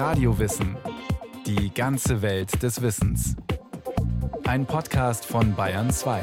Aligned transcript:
Radiowissen. 0.00 0.78
Die 1.44 1.74
ganze 1.74 2.22
Welt 2.22 2.62
des 2.62 2.80
Wissens. 2.80 3.36
Ein 4.44 4.64
Podcast 4.64 5.26
von 5.26 5.54
Bayern 5.54 5.90
2. 5.90 6.22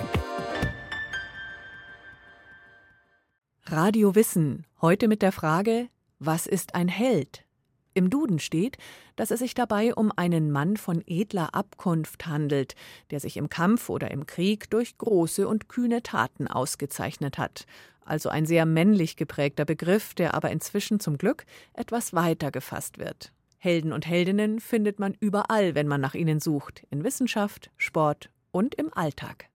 Radio 3.68 4.16
Wissen. 4.16 4.66
Heute 4.82 5.08
mit 5.08 5.22
der 5.22 5.32
Frage: 5.32 5.90
Was 6.18 6.48
ist 6.48 6.74
ein 6.74 6.88
Held? 6.88 7.46
Im 7.94 8.10
Duden 8.10 8.40
steht, 8.40 8.80
dass 9.16 9.30
es 9.30 9.42
sich 9.42 9.54
dabei 9.54 9.94
um 9.94 10.12
einen 10.16 10.50
Mann 10.52 10.78
von 10.78 11.04
edler 11.06 11.54
Abkunft 11.54 12.26
handelt, 12.26 12.74
der 13.12 13.20
sich 13.20 13.38
im 13.38 13.48
Kampf 13.48 13.92
oder 13.92 14.10
im 14.10 14.26
Krieg 14.26 14.72
durch 14.72 14.98
große 14.98 15.48
und 15.48 15.70
kühne 15.70 16.02
Taten 16.02 16.48
ausgezeichnet 16.48 17.38
hat. 17.38 17.68
Also 18.04 18.30
ein 18.30 18.48
sehr 18.48 18.66
männlich 18.66 19.18
geprägter 19.18 19.66
Begriff, 19.66 20.16
der 20.16 20.34
aber 20.34 20.50
inzwischen 20.50 21.00
zum 21.00 21.20
Glück 21.20 21.46
etwas 21.74 22.16
weiter 22.16 22.50
gefasst 22.50 22.98
wird. 22.98 23.34
Helden 23.58 23.92
und 23.92 24.06
Heldinnen 24.06 24.60
findet 24.60 25.00
man 25.00 25.16
überall, 25.20 25.74
wenn 25.74 25.88
man 25.88 26.00
nach 26.00 26.14
ihnen 26.14 26.40
sucht, 26.40 26.84
in 26.92 27.04
Wissenschaft, 27.04 27.72
Sport 27.76 28.30
und 28.52 28.76
im 28.76 28.94
Alltag. 28.94 29.50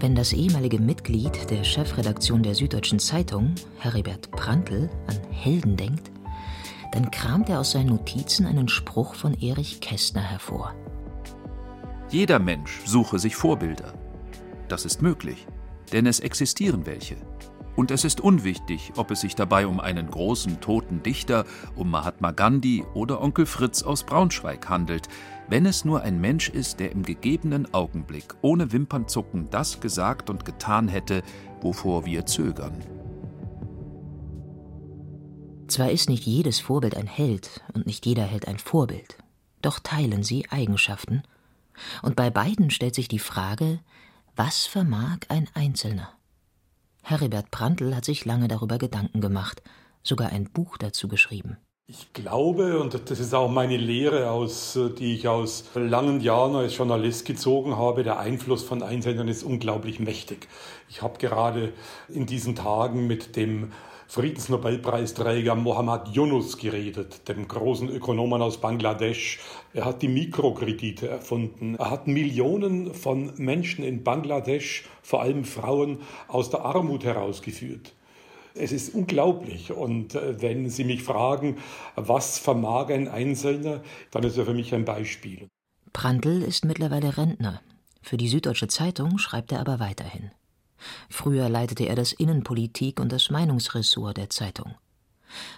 Wenn 0.00 0.14
das 0.14 0.32
ehemalige 0.32 0.78
Mitglied 0.78 1.50
der 1.50 1.64
Chefredaktion 1.64 2.42
der 2.42 2.54
Süddeutschen 2.54 3.00
Zeitung, 3.00 3.54
Heribert 3.80 4.30
Prantl, 4.30 4.88
an 5.08 5.32
Helden 5.32 5.76
denkt, 5.76 6.10
dann 6.92 7.10
kramt 7.10 7.48
er 7.48 7.60
aus 7.60 7.72
seinen 7.72 7.88
Notizen 7.88 8.46
einen 8.46 8.68
Spruch 8.68 9.14
von 9.14 9.34
Erich 9.34 9.80
Kästner 9.80 10.22
hervor. 10.22 10.74
Jeder 12.10 12.38
Mensch 12.38 12.80
suche 12.86 13.18
sich 13.18 13.36
Vorbilder. 13.36 13.92
Das 14.68 14.84
ist 14.84 15.02
möglich, 15.02 15.46
denn 15.92 16.06
es 16.06 16.20
existieren 16.20 16.86
welche. 16.86 17.16
Und 17.78 17.92
es 17.92 18.04
ist 18.04 18.20
unwichtig, 18.20 18.94
ob 18.96 19.12
es 19.12 19.20
sich 19.20 19.36
dabei 19.36 19.68
um 19.68 19.78
einen 19.78 20.10
großen 20.10 20.60
toten 20.60 21.00
Dichter, 21.04 21.44
um 21.76 21.88
Mahatma 21.92 22.32
Gandhi 22.32 22.82
oder 22.92 23.22
Onkel 23.22 23.46
Fritz 23.46 23.84
aus 23.84 24.02
Braunschweig 24.02 24.68
handelt, 24.68 25.06
wenn 25.48 25.64
es 25.64 25.84
nur 25.84 26.02
ein 26.02 26.20
Mensch 26.20 26.48
ist, 26.48 26.80
der 26.80 26.90
im 26.90 27.04
gegebenen 27.04 27.72
Augenblick 27.72 28.34
ohne 28.42 28.72
Wimpernzucken 28.72 29.48
das 29.50 29.78
gesagt 29.78 30.28
und 30.28 30.44
getan 30.44 30.88
hätte, 30.88 31.22
wovor 31.60 32.04
wir 32.04 32.26
zögern. 32.26 32.82
Zwar 35.68 35.92
ist 35.92 36.08
nicht 36.08 36.26
jedes 36.26 36.58
Vorbild 36.58 36.96
ein 36.96 37.06
Held 37.06 37.62
und 37.74 37.86
nicht 37.86 38.04
jeder 38.06 38.24
Held 38.24 38.48
ein 38.48 38.58
Vorbild, 38.58 39.18
doch 39.62 39.78
teilen 39.78 40.24
sie 40.24 40.50
Eigenschaften. 40.50 41.22
Und 42.02 42.16
bei 42.16 42.28
beiden 42.28 42.72
stellt 42.72 42.96
sich 42.96 43.06
die 43.06 43.20
Frage, 43.20 43.78
was 44.34 44.66
vermag 44.66 45.18
ein 45.28 45.46
Einzelner? 45.54 46.17
Heribert 47.10 47.50
Prantl 47.50 47.96
hat 47.96 48.04
sich 48.04 48.26
lange 48.26 48.48
darüber 48.48 48.76
Gedanken 48.76 49.22
gemacht, 49.22 49.62
sogar 50.02 50.28
ein 50.28 50.44
Buch 50.44 50.76
dazu 50.76 51.08
geschrieben. 51.08 51.56
Ich 51.86 52.12
glaube, 52.12 52.78
und 52.80 53.08
das 53.08 53.18
ist 53.18 53.34
auch 53.34 53.48
meine 53.48 53.78
Lehre, 53.78 54.30
aus, 54.30 54.78
die 54.98 55.14
ich 55.14 55.26
aus 55.26 55.64
langen 55.74 56.20
Jahren 56.20 56.54
als 56.54 56.76
Journalist 56.76 57.24
gezogen 57.24 57.78
habe, 57.78 58.02
der 58.02 58.18
Einfluss 58.18 58.62
von 58.62 58.82
Einsendern 58.82 59.26
ist 59.26 59.42
unglaublich 59.42 60.00
mächtig. 60.00 60.48
Ich 60.90 61.00
habe 61.00 61.16
gerade 61.16 61.72
in 62.10 62.26
diesen 62.26 62.54
Tagen 62.54 63.06
mit 63.06 63.36
dem 63.36 63.72
Friedensnobelpreisträger 64.10 65.54
Mohammad 65.54 66.08
Yunus 66.16 66.56
geredet, 66.56 67.28
dem 67.28 67.46
großen 67.46 67.90
Ökonomen 67.90 68.40
aus 68.40 68.58
Bangladesch. 68.58 69.38
Er 69.74 69.84
hat 69.84 70.00
die 70.00 70.08
Mikrokredite 70.08 71.06
erfunden. 71.08 71.74
Er 71.74 71.90
hat 71.90 72.06
Millionen 72.06 72.94
von 72.94 73.34
Menschen 73.36 73.84
in 73.84 74.04
Bangladesch, 74.04 74.86
vor 75.02 75.20
allem 75.20 75.44
Frauen, 75.44 75.98
aus 76.26 76.48
der 76.48 76.64
Armut 76.64 77.04
herausgeführt. 77.04 77.92
Es 78.54 78.72
ist 78.72 78.94
unglaublich. 78.94 79.72
Und 79.72 80.14
äh, 80.14 80.40
wenn 80.40 80.70
Sie 80.70 80.84
mich 80.84 81.02
fragen, 81.02 81.58
was 81.94 82.38
vermag 82.38 82.88
ein 82.88 83.08
Einzelner, 83.08 83.82
dann 84.10 84.24
ist 84.24 84.38
er 84.38 84.46
für 84.46 84.54
mich 84.54 84.74
ein 84.74 84.86
Beispiel. 84.86 85.48
Prantl 85.92 86.42
ist 86.42 86.64
mittlerweile 86.64 87.18
Rentner. 87.18 87.60
Für 88.00 88.16
die 88.16 88.28
Süddeutsche 88.28 88.68
Zeitung 88.68 89.18
schreibt 89.18 89.52
er 89.52 89.60
aber 89.60 89.80
weiterhin. 89.80 90.30
Früher 91.08 91.48
leitete 91.48 91.86
er 91.86 91.96
das 91.96 92.12
Innenpolitik 92.12 93.00
und 93.00 93.12
das 93.12 93.30
Meinungsressort 93.30 94.16
der 94.16 94.30
Zeitung. 94.30 94.74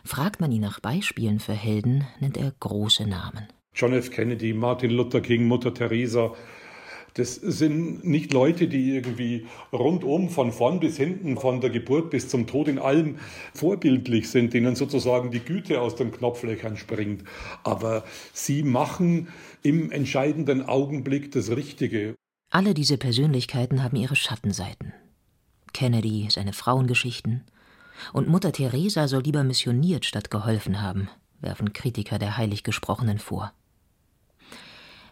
Fragt 0.04 0.40
man 0.40 0.52
ihn 0.52 0.62
nach 0.62 0.80
Beispielen 0.80 1.40
für 1.40 1.52
Helden, 1.52 2.06
nennt 2.18 2.36
er 2.36 2.52
große 2.58 3.06
Namen. 3.06 3.48
John 3.74 3.92
F. 3.92 4.10
Kennedy, 4.10 4.52
Martin 4.52 4.90
Luther 4.90 5.20
King, 5.20 5.46
Mutter 5.46 5.72
Teresa, 5.72 6.34
das 7.14 7.34
sind 7.34 8.04
nicht 8.04 8.32
Leute, 8.32 8.68
die 8.68 8.94
irgendwie 8.94 9.46
rundum 9.72 10.28
von 10.28 10.52
vorn 10.52 10.80
bis 10.80 10.96
hinten, 10.96 11.36
von 11.36 11.60
der 11.60 11.70
Geburt 11.70 12.10
bis 12.10 12.28
zum 12.28 12.46
Tod 12.46 12.68
in 12.68 12.78
allem 12.78 13.16
vorbildlich 13.54 14.30
sind, 14.30 14.54
denen 14.54 14.76
sozusagen 14.76 15.30
die 15.30 15.40
Güte 15.40 15.80
aus 15.80 15.96
den 15.96 16.12
Knopflöchern 16.12 16.76
springt. 16.76 17.24
Aber 17.64 18.04
sie 18.32 18.62
machen 18.62 19.28
im 19.62 19.90
entscheidenden 19.90 20.62
Augenblick 20.62 21.32
das 21.32 21.50
Richtige. 21.50 22.14
Alle 22.50 22.74
diese 22.74 22.96
Persönlichkeiten 22.96 23.82
haben 23.82 23.96
ihre 23.96 24.16
Schattenseiten. 24.16 24.92
Kennedy, 25.72 26.28
seine 26.30 26.52
Frauengeschichten. 26.52 27.44
Und 28.12 28.28
Mutter 28.28 28.52
Teresa 28.52 29.08
soll 29.08 29.22
lieber 29.22 29.44
missioniert 29.44 30.04
statt 30.04 30.30
geholfen 30.30 30.80
haben, 30.80 31.08
werfen 31.40 31.72
Kritiker 31.72 32.18
der 32.18 32.36
Heiliggesprochenen 32.36 33.18
vor. 33.18 33.52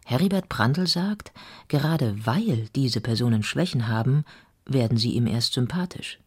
Heribert 0.04 0.48
Prantl 0.48 0.86
sagt, 0.86 1.32
gerade 1.69 2.16
weil 2.24 2.69
diese 2.74 3.02
Personen 3.02 3.42
Schwächen 3.42 3.88
haben, 3.88 4.24
werden 4.64 4.96
sie 4.96 5.10
ihm 5.12 5.26
erst 5.26 5.52
sympathisch. 5.52 6.19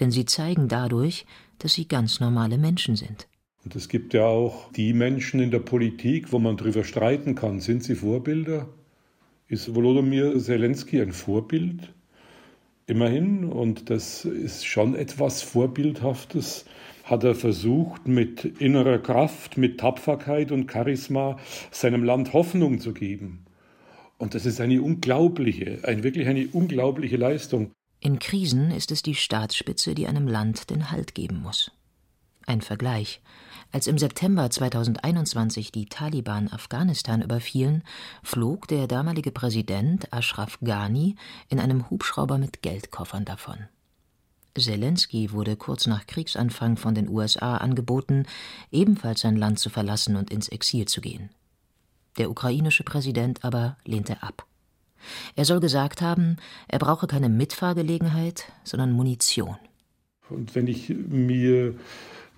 Denn 0.00 0.10
sie 0.10 0.26
zeigen 0.26 0.68
dadurch, 0.68 1.24
dass 1.58 1.74
sie 1.74 1.88
ganz 1.88 2.20
normale 2.20 2.58
Menschen 2.58 2.96
sind. 2.96 3.28
Und 3.64 3.76
es 3.76 3.88
gibt 3.88 4.12
ja 4.12 4.24
auch 4.24 4.70
die 4.72 4.92
Menschen 4.92 5.40
in 5.40 5.50
der 5.50 5.60
Politik, 5.60 6.32
wo 6.32 6.38
man 6.38 6.56
darüber 6.56 6.84
streiten 6.84 7.34
kann, 7.34 7.60
sind 7.60 7.84
sie 7.84 7.94
Vorbilder? 7.94 8.68
Ist 9.46 9.74
Volodymyr 9.74 10.38
Zelensky 10.38 11.00
ein 11.00 11.12
Vorbild? 11.12 11.92
Immerhin, 12.86 13.44
und 13.44 13.90
das 13.90 14.24
ist 14.24 14.66
schon 14.66 14.94
etwas 14.94 15.42
Vorbildhaftes, 15.42 16.64
hat 17.04 17.24
er 17.24 17.34
versucht, 17.34 18.06
mit 18.06 18.44
innerer 18.44 18.98
Kraft, 18.98 19.56
mit 19.56 19.78
Tapferkeit 19.78 20.52
und 20.52 20.70
Charisma 20.70 21.38
seinem 21.70 22.04
Land 22.04 22.32
Hoffnung 22.32 22.80
zu 22.80 22.92
geben. 22.92 23.44
Und 24.18 24.34
das 24.34 24.46
ist 24.46 24.60
eine 24.60 24.80
unglaubliche, 24.82 25.80
ein, 25.82 26.02
wirklich 26.02 26.28
eine 26.28 26.46
unglaubliche 26.48 27.16
Leistung. 27.16 27.72
In 28.00 28.18
Krisen 28.18 28.70
ist 28.70 28.90
es 28.90 29.02
die 29.02 29.14
Staatsspitze, 29.14 29.94
die 29.94 30.06
einem 30.06 30.26
Land 30.26 30.70
den 30.70 30.90
Halt 30.90 31.14
geben 31.14 31.40
muss. 31.40 31.70
Ein 32.46 32.60
Vergleich. 32.60 33.20
Als 33.72 33.86
im 33.86 33.96
September 33.96 34.50
2021 34.50 35.72
die 35.72 35.86
Taliban 35.86 36.48
Afghanistan 36.48 37.22
überfielen, 37.22 37.82
flog 38.22 38.68
der 38.68 38.86
damalige 38.86 39.30
Präsident 39.32 40.12
Ashraf 40.12 40.58
Ghani 40.60 41.16
in 41.48 41.58
einem 41.58 41.88
Hubschrauber 41.88 42.36
mit 42.36 42.60
Geldkoffern 42.60 43.24
davon. 43.24 43.56
Zelensky 44.54 45.32
wurde 45.32 45.56
kurz 45.56 45.86
nach 45.86 46.06
Kriegsanfang 46.06 46.76
von 46.76 46.94
den 46.94 47.08
USA 47.08 47.56
angeboten, 47.56 48.26
ebenfalls 48.70 49.22
sein 49.22 49.36
Land 49.36 49.58
zu 49.58 49.70
verlassen 49.70 50.16
und 50.16 50.30
ins 50.30 50.48
Exil 50.48 50.84
zu 50.86 51.00
gehen. 51.00 51.30
Der 52.18 52.28
ukrainische 52.28 52.84
Präsident 52.84 53.42
aber 53.42 53.78
lehnte 53.86 54.22
ab. 54.22 54.46
Er 55.34 55.46
soll 55.46 55.60
gesagt 55.60 56.02
haben, 56.02 56.36
er 56.68 56.78
brauche 56.78 57.06
keine 57.06 57.30
Mitfahrgelegenheit, 57.30 58.52
sondern 58.64 58.92
Munition. 58.92 59.56
Und 60.28 60.54
wenn 60.54 60.66
ich 60.66 60.90
mir 60.90 61.74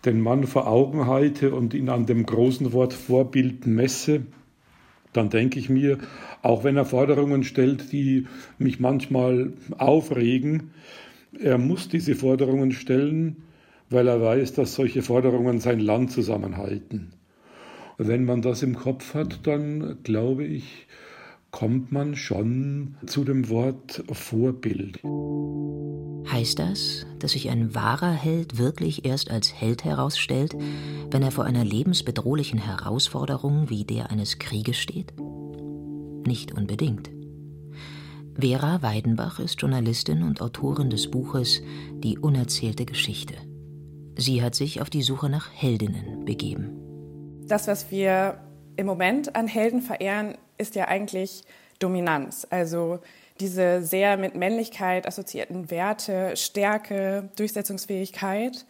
den 0.04 0.20
Mann 0.20 0.44
vor 0.44 0.66
Augen 0.66 1.06
halte 1.06 1.54
und 1.54 1.74
ihn 1.74 1.88
an 1.88 2.06
dem 2.06 2.26
großen 2.26 2.72
Wort 2.72 2.92
Vorbild 2.92 3.66
messe, 3.66 4.22
dann 5.12 5.30
denke 5.30 5.58
ich 5.58 5.70
mir, 5.70 5.98
auch 6.42 6.64
wenn 6.64 6.76
er 6.76 6.84
Forderungen 6.84 7.44
stellt, 7.44 7.92
die 7.92 8.26
mich 8.58 8.80
manchmal 8.80 9.52
aufregen, 9.78 10.72
er 11.38 11.58
muss 11.58 11.88
diese 11.88 12.14
Forderungen 12.14 12.72
stellen, 12.72 13.36
weil 13.90 14.08
er 14.08 14.20
weiß, 14.20 14.54
dass 14.54 14.74
solche 14.74 15.02
Forderungen 15.02 15.60
sein 15.60 15.80
Land 15.80 16.10
zusammenhalten. 16.10 17.12
Wenn 17.96 18.24
man 18.24 18.42
das 18.42 18.62
im 18.62 18.74
Kopf 18.74 19.14
hat, 19.14 19.46
dann 19.46 19.98
glaube 20.02 20.44
ich, 20.44 20.86
kommt 21.54 21.92
man 21.92 22.16
schon 22.16 22.96
zu 23.06 23.22
dem 23.22 23.48
Wort 23.48 24.02
Vorbild. 24.10 24.98
Heißt 26.28 26.58
das, 26.58 27.06
dass 27.20 27.30
sich 27.30 27.48
ein 27.48 27.76
wahrer 27.76 28.10
Held 28.10 28.58
wirklich 28.58 29.04
erst 29.04 29.30
als 29.30 29.54
Held 29.54 29.84
herausstellt, 29.84 30.56
wenn 31.12 31.22
er 31.22 31.30
vor 31.30 31.44
einer 31.44 31.64
lebensbedrohlichen 31.64 32.58
Herausforderung 32.58 33.70
wie 33.70 33.84
der 33.84 34.10
eines 34.10 34.40
Krieges 34.40 34.78
steht? 34.78 35.12
Nicht 36.26 36.50
unbedingt. 36.50 37.12
Vera 38.36 38.82
Weidenbach 38.82 39.38
ist 39.38 39.60
Journalistin 39.60 40.24
und 40.24 40.40
Autorin 40.40 40.90
des 40.90 41.08
Buches 41.08 41.62
Die 41.92 42.18
unerzählte 42.18 42.84
Geschichte. 42.84 43.34
Sie 44.16 44.42
hat 44.42 44.56
sich 44.56 44.80
auf 44.80 44.90
die 44.90 45.02
Suche 45.02 45.28
nach 45.28 45.52
Heldinnen 45.52 46.24
begeben. 46.24 46.72
Das, 47.46 47.68
was 47.68 47.92
wir 47.92 48.40
im 48.74 48.86
Moment 48.86 49.36
an 49.36 49.46
Helden 49.46 49.82
verehren, 49.82 50.34
ist 50.58 50.74
ja 50.74 50.86
eigentlich 50.88 51.44
Dominanz. 51.78 52.46
Also 52.50 53.00
diese 53.40 53.82
sehr 53.82 54.16
mit 54.16 54.34
Männlichkeit 54.34 55.06
assoziierten 55.06 55.70
Werte, 55.70 56.36
Stärke, 56.36 57.28
Durchsetzungsfähigkeit. 57.36 58.64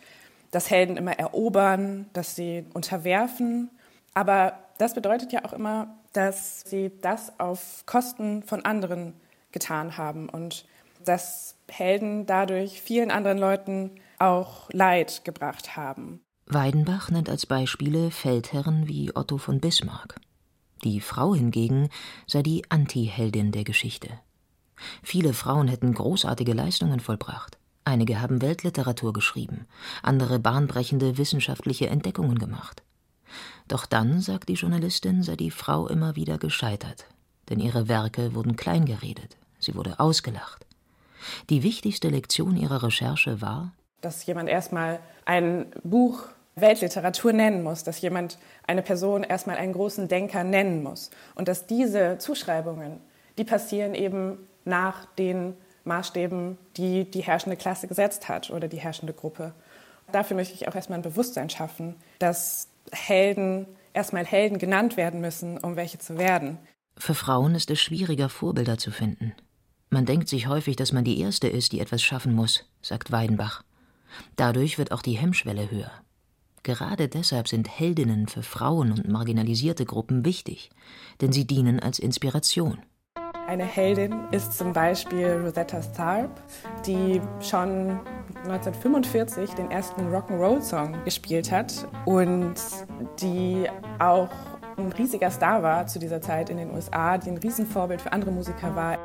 dass 0.55 0.71
Helden 0.71 0.97
immer 0.97 1.19
erobern, 1.19 2.07
dass 2.13 2.37
sie 2.37 2.65
unterwerfen. 2.75 3.71
Aber 4.15 4.53
das 4.79 4.95
bedeutet 4.95 5.33
ja 5.33 5.45
auch 5.45 5.53
immer, 5.53 5.99
dass 6.13 6.61
sie 6.61 6.93
das 7.01 7.41
auf 7.41 7.83
Kosten 7.87 8.45
von 8.45 8.65
anderen 8.65 9.15
getan 9.51 9.97
haben 9.97 10.29
und 10.29 10.65
dass 11.05 11.57
Helden 11.69 12.27
dadurch 12.27 12.81
vielen 12.81 13.11
anderen 13.11 13.37
Leuten 13.39 13.91
auch 14.21 14.71
Leid 14.71 15.25
gebracht 15.25 15.77
haben. 15.77 16.21
Weidenbach 16.47 17.11
nennt 17.11 17.29
als 17.29 17.47
Beispiele 17.47 18.13
Feldherren 18.13 18.87
wie 18.87 19.11
Otto 19.15 19.39
von 19.39 19.61
Bismarck. 19.61 20.15
Die 20.85 21.01
Frau 21.01 21.35
hingegen 21.35 21.89
sei 22.27 22.43
die 22.43 22.71
Anti-Heldin 22.71 23.53
der 23.53 23.65
Geschichte. 23.65 24.09
Viele 25.03 25.33
Frauen 25.33 25.67
hätten 25.69 25.95
großartige 25.95 26.53
Leistungen 26.53 27.01
vollbracht. 27.01 27.57
Einige 27.85 28.21
haben 28.21 28.43
Weltliteratur 28.43 29.15
geschrieben, 29.15 29.67
andere 30.03 30.39
bahnbrechende 30.39 31.17
wissenschaftliche 31.17 31.89
Entdeckungen 31.89 32.39
gemacht. 32.39 32.83
Doch 33.67 33.87
dann, 33.87 34.21
sagt 34.21 34.51
die 34.51 34.55
Journalistin, 34.55 35.23
sei 35.23 35.37
die 35.37 35.51
Frau 35.51 35.87
immer 35.89 36.17
wieder 36.17 36.37
gescheitert, 36.37 37.07
denn 37.49 37.61
ihre 37.61 37.89
Werke 37.89 38.35
wurden 38.35 38.57
kleingeredet, 38.57 39.39
sie 39.59 39.75
wurde 39.75 40.01
ausgelacht. 40.01 40.67
Die 41.49 41.63
wichtigste 41.63 42.11
Lektion 42.11 42.57
ihrer 42.57 42.83
Recherche 42.83 43.41
war, 43.41 43.73
dass 44.03 44.27
jemand 44.27 44.51
erstmal 44.51 45.01
ein 45.25 45.73
Buch 45.83 46.29
Weltliteratur 46.57 47.33
nennen 47.33 47.63
muss, 47.63 47.85
dass 47.85 48.01
jemand 48.01 48.39
eine 48.67 48.83
Person 48.83 49.25
erstmal 49.25 49.57
einen 49.57 49.73
großen 49.73 50.09
Denker 50.09 50.45
nennen 50.45 50.83
muss 50.83 51.11
und 51.35 51.49
dass 51.49 51.67
diese 51.67 52.19
Zuschreibungen, 52.19 53.01
die 53.39 53.45
passieren 53.45 53.95
eben 53.95 54.39
nach 54.65 55.07
den 55.17 55.55
Maßstäben, 55.85 56.57
die 56.77 57.11
die 57.11 57.23
herrschende 57.23 57.57
Klasse 57.57 57.89
gesetzt 57.89 58.29
hat 58.29 58.51
oder 58.51 58.69
die 58.69 58.79
herrschende 58.79 59.13
Gruppe. 59.13 59.53
Dafür 60.13 60.37
möchte 60.37 60.55
ich 60.55 60.69
auch 60.69 60.75
erstmal 60.75 60.99
ein 60.99 61.03
Bewusstsein 61.03 61.51
schaffen, 61.51 61.97
dass 62.19 62.69
Helden 62.93 63.67
erstmal 63.93 64.25
Helden 64.25 64.59
genannt 64.59 64.97
werden 64.97 65.21
müssen, 65.21 65.59
um 65.59 65.77
welche 65.77 65.99
zu 65.99 66.19
werden. 66.19 66.59
Für 66.97 67.15
Frauen 67.15 67.55
ist 67.55 67.71
es 67.71 67.81
schwieriger, 67.81 68.29
Vorbilder 68.29 68.79
zu 68.79 68.91
finden. 68.91 69.35
Man 69.91 70.07
denkt 70.07 70.29
sich 70.29 70.49
häufig, 70.49 70.77
dass 70.77 70.93
man 70.93 71.05
die 71.05 71.21
Erste 71.21 71.49
ist, 71.49 71.73
die 71.73 71.81
etwas 71.81 72.03
schaffen 72.03 72.35
muss, 72.35 72.65
sagt 72.83 73.13
Weidenbach. 73.13 73.63
Dadurch 74.37 74.79
wird 74.79 74.93
auch 74.93 75.03
die 75.03 75.13
Hemmschwelle 75.13 75.71
höher. 75.71 75.91
Gerade 76.65 77.09
deshalb 77.09 77.47
sind 77.47 77.69
Heldinnen 77.69 78.27
für 78.27 78.43
Frauen 78.43 78.91
und 78.91 79.07
marginalisierte 79.07 79.85
Gruppen 79.85 80.25
wichtig, 80.25 80.71
denn 81.21 81.31
sie 81.31 81.47
dienen 81.47 81.79
als 81.79 81.99
Inspiration. 81.99 82.79
Eine 83.47 83.65
Heldin 83.65 84.15
ist 84.31 84.57
zum 84.57 84.73
Beispiel 84.73 85.43
Rosetta 85.45 85.81
Tharpe, 85.81 86.41
die 86.87 87.21
schon 87.41 88.01
1945 88.45 89.51
den 89.51 89.71
ersten 89.71 90.09
Rock'n'Roll-Song 90.11 91.05
gespielt 91.05 91.53
hat 91.53 91.87
und 92.07 92.55
die 93.21 93.69
auch 93.99 94.31
ein 94.79 94.91
riesiger 94.93 95.31
Star 95.31 95.63
war 95.63 95.87
zu 95.87 95.99
dieser 95.99 96.23
Zeit 96.23 96.49
in 96.49 96.57
den 96.57 96.71
USA, 96.71 97.19
die 97.19 97.29
ein 97.29 97.37
Riesenvorbild 97.37 98.01
für 98.01 98.13
andere 98.13 98.31
Musiker 98.31 98.75
war. 98.75 98.99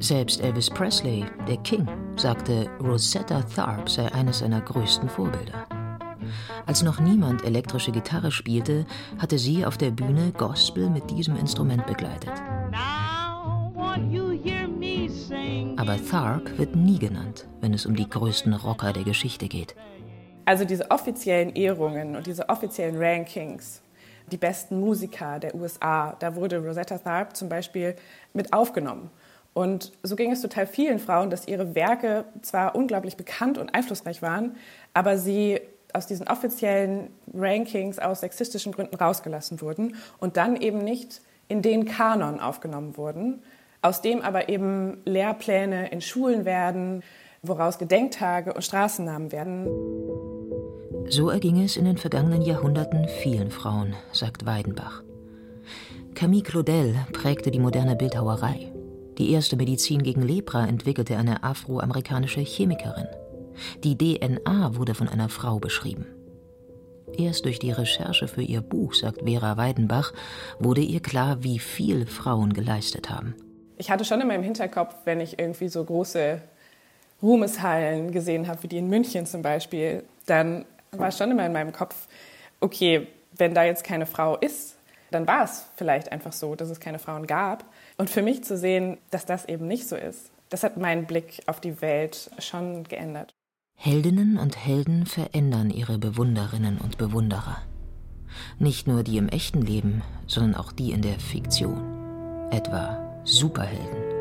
Selbst 0.00 0.40
Elvis 0.40 0.68
Presley, 0.68 1.24
der 1.46 1.56
King, 1.58 1.86
sagte, 2.16 2.68
Rosetta 2.80 3.42
Tharpe 3.42 3.88
sei 3.88 4.12
eines 4.12 4.40
seiner 4.40 4.60
größten 4.60 5.08
Vorbilder. 5.08 5.66
Als 6.66 6.82
noch 6.82 6.98
niemand 6.98 7.44
elektrische 7.44 7.92
Gitarre 7.92 8.32
spielte, 8.32 8.86
hatte 9.18 9.38
sie 9.38 9.64
auf 9.64 9.76
der 9.76 9.90
Bühne 9.90 10.32
Gospel 10.36 10.90
mit 10.90 11.10
diesem 11.10 11.36
Instrument 11.36 11.86
begleitet. 11.86 12.32
Aber 15.76 15.96
Tharp 16.04 16.58
wird 16.58 16.74
nie 16.74 16.98
genannt, 16.98 17.46
wenn 17.60 17.72
es 17.72 17.86
um 17.86 17.94
die 17.94 18.08
größten 18.08 18.52
Rocker 18.54 18.92
der 18.92 19.04
Geschichte 19.04 19.46
geht. 19.46 19.76
Also 20.44 20.64
diese 20.64 20.90
offiziellen 20.90 21.54
Ehrungen 21.54 22.16
und 22.16 22.26
diese 22.26 22.48
offiziellen 22.48 22.96
Rankings, 23.00 23.80
die 24.32 24.36
besten 24.36 24.80
Musiker 24.80 25.38
der 25.38 25.54
USA, 25.54 26.16
da 26.18 26.34
wurde 26.34 26.58
Rosetta 26.58 26.98
Tharp 26.98 27.36
zum 27.36 27.48
Beispiel 27.48 27.94
mit 28.32 28.52
aufgenommen. 28.52 29.10
Und 29.54 29.92
so 30.02 30.16
ging 30.16 30.32
es 30.32 30.42
total 30.42 30.66
vielen 30.66 30.98
Frauen, 30.98 31.30
dass 31.30 31.46
ihre 31.48 31.74
Werke 31.74 32.24
zwar 32.42 32.74
unglaublich 32.74 33.16
bekannt 33.16 33.56
und 33.56 33.74
einflussreich 33.74 34.20
waren, 34.20 34.56
aber 34.92 35.16
sie 35.16 35.60
aus 35.92 36.08
diesen 36.08 36.26
offiziellen 36.26 37.10
Rankings 37.32 38.00
aus 38.00 38.20
sexistischen 38.20 38.72
Gründen 38.72 38.96
rausgelassen 38.96 39.60
wurden 39.60 39.94
und 40.18 40.36
dann 40.36 40.56
eben 40.56 40.78
nicht 40.78 41.22
in 41.46 41.62
den 41.62 41.84
Kanon 41.84 42.40
aufgenommen 42.40 42.96
wurden, 42.96 43.42
aus 43.80 44.02
dem 44.02 44.20
aber 44.22 44.48
eben 44.48 44.98
Lehrpläne 45.04 45.90
in 45.90 46.00
Schulen 46.00 46.44
werden, 46.44 47.04
woraus 47.42 47.78
Gedenktage 47.78 48.52
und 48.52 48.62
Straßennamen 48.62 49.30
werden. 49.30 49.68
So 51.08 51.28
erging 51.28 51.62
es 51.62 51.76
in 51.76 51.84
den 51.84 51.98
vergangenen 51.98 52.42
Jahrhunderten 52.42 53.06
vielen 53.22 53.50
Frauen, 53.50 53.94
sagt 54.12 54.46
Weidenbach. 54.46 55.02
Camille 56.14 56.42
Claudel 56.42 56.96
prägte 57.12 57.50
die 57.50 57.60
moderne 57.60 57.94
Bildhauerei. 57.94 58.73
Die 59.18 59.30
erste 59.32 59.56
Medizin 59.56 60.02
gegen 60.02 60.22
Lepra 60.22 60.66
entwickelte 60.66 61.16
eine 61.16 61.44
afroamerikanische 61.44 62.40
Chemikerin. 62.40 63.06
Die 63.84 63.96
DNA 63.96 64.76
wurde 64.76 64.94
von 64.94 65.08
einer 65.08 65.28
Frau 65.28 65.60
beschrieben. 65.60 66.06
Erst 67.16 67.44
durch 67.44 67.60
die 67.60 67.70
Recherche 67.70 68.26
für 68.26 68.42
ihr 68.42 68.60
Buch, 68.60 68.94
sagt 68.94 69.22
Vera 69.22 69.56
Weidenbach, 69.56 70.12
wurde 70.58 70.80
ihr 70.80 71.00
klar, 71.00 71.44
wie 71.44 71.60
viel 71.60 72.06
Frauen 72.06 72.52
geleistet 72.52 73.08
haben. 73.08 73.36
Ich 73.76 73.90
hatte 73.90 74.04
schon 74.04 74.20
in 74.20 74.26
meinem 74.26 74.42
Hinterkopf, 74.42 74.94
wenn 75.04 75.20
ich 75.20 75.38
irgendwie 75.38 75.68
so 75.68 75.84
große 75.84 76.40
Ruhmeshallen 77.22 78.10
gesehen 78.10 78.48
habe, 78.48 78.62
wie 78.64 78.68
die 78.68 78.78
in 78.78 78.88
München 78.88 79.26
zum 79.26 79.42
Beispiel, 79.42 80.02
dann 80.26 80.64
war 80.90 81.12
schon 81.12 81.30
immer 81.30 81.46
in 81.46 81.52
meinem 81.52 81.72
Kopf, 81.72 82.08
okay, 82.60 83.06
wenn 83.36 83.54
da 83.54 83.64
jetzt 83.64 83.84
keine 83.84 84.06
Frau 84.06 84.36
ist, 84.36 84.76
dann 85.10 85.26
war 85.26 85.44
es 85.44 85.66
vielleicht 85.76 86.10
einfach 86.10 86.32
so, 86.32 86.54
dass 86.54 86.70
es 86.70 86.80
keine 86.80 86.98
Frauen 86.98 87.26
gab. 87.26 87.64
Und 87.96 88.10
für 88.10 88.22
mich 88.22 88.42
zu 88.42 88.56
sehen, 88.56 88.98
dass 89.10 89.24
das 89.24 89.44
eben 89.44 89.68
nicht 89.68 89.88
so 89.88 89.96
ist, 89.96 90.30
das 90.48 90.62
hat 90.62 90.76
meinen 90.76 91.06
Blick 91.06 91.42
auf 91.46 91.60
die 91.60 91.80
Welt 91.80 92.30
schon 92.38 92.84
geändert. 92.84 93.34
Heldinnen 93.76 94.38
und 94.38 94.56
Helden 94.56 95.06
verändern 95.06 95.70
ihre 95.70 95.98
Bewunderinnen 95.98 96.78
und 96.78 96.98
Bewunderer. 96.98 97.58
Nicht 98.58 98.86
nur 98.86 99.02
die 99.02 99.16
im 99.16 99.28
echten 99.28 99.62
Leben, 99.62 100.02
sondern 100.26 100.54
auch 100.54 100.72
die 100.72 100.92
in 100.92 101.02
der 101.02 101.20
Fiktion. 101.20 102.48
Etwa 102.50 103.20
Superhelden. 103.24 104.14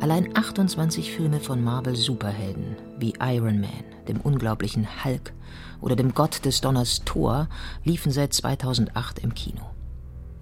Allein 0.00 0.36
28 0.36 1.10
Filme 1.12 1.40
von 1.40 1.62
Marvel-Superhelden 1.62 2.76
wie 2.98 3.14
Iron 3.20 3.60
Man, 3.60 3.84
dem 4.06 4.20
unglaublichen 4.20 5.04
Hulk 5.04 5.32
oder 5.80 5.96
dem 5.96 6.14
Gott 6.14 6.44
des 6.44 6.60
Donners 6.60 7.02
Thor 7.04 7.48
liefen 7.84 8.12
seit 8.12 8.32
2008 8.32 9.18
im 9.18 9.34
Kino. 9.34 9.62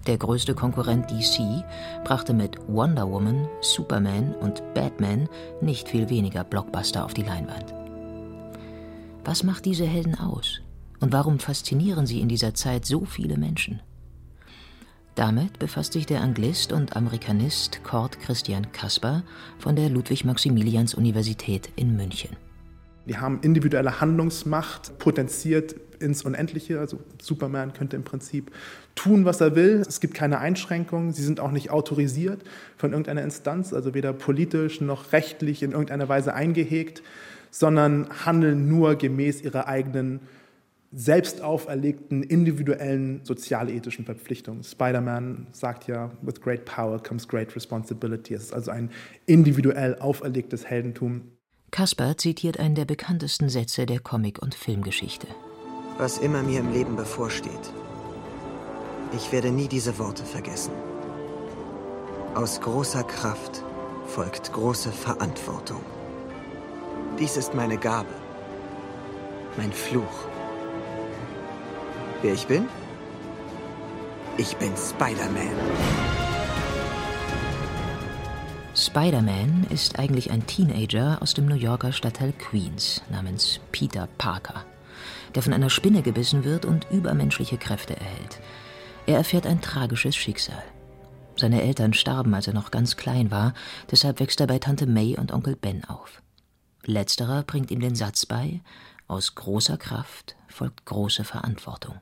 Der 0.07 0.17
größte 0.17 0.55
Konkurrent 0.55 1.11
DC 1.11 1.65
brachte 2.05 2.33
mit 2.33 2.57
Wonder 2.69 3.09
Woman, 3.11 3.45
Superman 3.59 4.33
und 4.35 4.63
Batman 4.73 5.27
nicht 5.59 5.89
viel 5.89 6.09
weniger 6.09 6.45
Blockbuster 6.45 7.03
auf 7.03 7.13
die 7.13 7.23
Leinwand. 7.23 7.73
Was 9.25 9.43
macht 9.43 9.65
diese 9.65 9.85
Helden 9.85 10.15
aus? 10.15 10.61
Und 11.01 11.11
warum 11.11 11.39
faszinieren 11.39 12.07
sie 12.07 12.21
in 12.21 12.29
dieser 12.29 12.53
Zeit 12.53 12.85
so 12.85 13.03
viele 13.03 13.37
Menschen? 13.37 13.81
Damit 15.15 15.59
befasst 15.59 15.91
sich 15.91 16.05
der 16.05 16.21
Anglist 16.21 16.71
und 16.71 16.95
Amerikanist 16.95 17.83
Kurt 17.83 18.17
Christian 18.21 18.71
Kasper 18.71 19.23
von 19.59 19.75
der 19.75 19.89
Ludwig-Maximilians-Universität 19.89 21.69
in 21.75 21.97
München. 21.97 22.37
Die 23.07 23.17
haben 23.17 23.41
individuelle 23.41 23.99
Handlungsmacht 23.99 24.97
potenziert 24.99 25.75
ins 25.99 26.23
Unendliche. 26.23 26.79
Also 26.79 26.99
Superman 27.21 27.73
könnte 27.73 27.95
im 27.95 28.03
Prinzip 28.03 28.51
tun, 28.95 29.25
was 29.25 29.41
er 29.41 29.55
will. 29.55 29.83
Es 29.87 29.99
gibt 29.99 30.13
keine 30.13 30.39
Einschränkungen. 30.39 31.13
Sie 31.13 31.23
sind 31.23 31.39
auch 31.39 31.51
nicht 31.51 31.69
autorisiert 31.69 32.41
von 32.77 32.91
irgendeiner 32.91 33.23
Instanz, 33.23 33.73
also 33.73 33.93
weder 33.93 34.13
politisch 34.13 34.81
noch 34.81 35.11
rechtlich 35.13 35.63
in 35.63 35.71
irgendeiner 35.71 36.09
Weise 36.09 36.33
eingehegt, 36.33 37.03
sondern 37.51 38.07
handeln 38.25 38.67
nur 38.67 38.95
gemäß 38.95 39.41
ihrer 39.41 39.67
eigenen 39.67 40.21
selbst 40.93 41.41
auferlegten 41.41 42.23
individuellen 42.23 43.19
sozialethischen 43.23 44.05
Verpflichtungen. 44.05 44.63
Spider-Man 44.63 45.47
sagt 45.51 45.87
ja, 45.87 46.11
with 46.21 46.41
great 46.41 46.65
power 46.65 47.01
comes 47.01 47.27
great 47.27 47.55
responsibility. 47.55 48.33
Es 48.33 48.45
ist 48.45 48.53
also 48.53 48.71
ein 48.71 48.89
individuell 49.25 49.95
auferlegtes 49.99 50.65
Heldentum. 50.65 51.23
Kasper 51.71 52.17
zitiert 52.17 52.59
einen 52.59 52.75
der 52.75 52.85
bekanntesten 52.85 53.49
Sätze 53.49 53.85
der 53.85 53.99
Comic- 53.99 54.41
und 54.41 54.55
Filmgeschichte. 54.55 55.27
Was 55.97 56.19
immer 56.19 56.43
mir 56.43 56.59
im 56.59 56.71
Leben 56.71 56.95
bevorsteht, 56.95 57.73
ich 59.13 59.31
werde 59.31 59.49
nie 59.49 59.67
diese 59.67 59.97
Worte 59.97 60.23
vergessen. 60.23 60.71
Aus 62.35 62.61
großer 62.61 63.03
Kraft 63.03 63.63
folgt 64.05 64.53
große 64.53 64.91
Verantwortung. 64.91 65.81
Dies 67.17 67.35
ist 67.35 67.55
meine 67.55 67.77
Gabe, 67.77 68.13
mein 69.57 69.71
Fluch. 69.71 70.27
Wer 72.21 72.33
ich 72.33 72.45
bin? 72.45 72.67
Ich 74.37 74.55
bin 74.57 74.71
Spider-Man. 74.77 75.49
Spider-Man 78.75 79.65
ist 79.71 79.97
eigentlich 79.97 80.29
ein 80.29 80.45
Teenager 80.45 81.17
aus 81.23 81.33
dem 81.33 81.47
New 81.47 81.55
Yorker 81.55 81.91
Stadtteil 81.91 82.33
Queens 82.33 83.01
namens 83.09 83.59
Peter 83.71 84.07
Parker, 84.19 84.63
der 85.35 85.43
von 85.43 85.53
einer 85.53 85.69
Spinne 85.69 86.01
gebissen 86.01 86.43
wird 86.43 86.65
und 86.65 86.87
übermenschliche 86.91 87.57
Kräfte 87.57 87.95
erhält. 87.95 88.39
Er 89.05 89.17
erfährt 89.17 89.47
ein 89.47 89.61
tragisches 89.61 90.15
Schicksal. 90.15 90.63
Seine 91.35 91.61
Eltern 91.61 91.93
starben, 91.93 92.33
als 92.33 92.47
er 92.47 92.53
noch 92.53 92.71
ganz 92.71 92.97
klein 92.97 93.31
war, 93.31 93.53
deshalb 93.91 94.19
wächst 94.19 94.39
er 94.41 94.47
bei 94.47 94.59
Tante 94.59 94.87
May 94.87 95.15
und 95.17 95.31
Onkel 95.31 95.55
Ben 95.55 95.85
auf. 95.85 96.21
Letzterer 96.83 97.43
bringt 97.43 97.69
ihm 97.69 97.79
den 97.79 97.95
Satz 97.95 98.25
bei: 98.25 98.61
Aus 99.07 99.35
großer 99.35 99.77
Kraft 99.77 100.35
folgt 100.47 100.85
große 100.85 101.23
Verantwortung. 101.23 101.95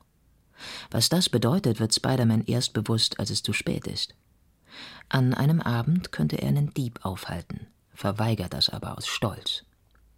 Was 0.89 1.09
das 1.09 1.29
bedeutet, 1.29 1.79
wird 1.79 1.93
Spider-Man 1.93 2.45
erst 2.45 2.73
bewusst, 2.73 3.19
als 3.19 3.29
es 3.29 3.43
zu 3.43 3.51
spät 3.51 3.87
ist. 3.87 4.15
An 5.09 5.33
einem 5.33 5.61
Abend 5.61 6.11
könnte 6.11 6.37
er 6.37 6.47
einen 6.47 6.73
Dieb 6.73 7.03
aufhalten, 7.03 7.67
verweigert 7.93 8.53
das 8.53 8.69
aber 8.69 8.97
aus 8.97 9.07
Stolz. 9.07 9.63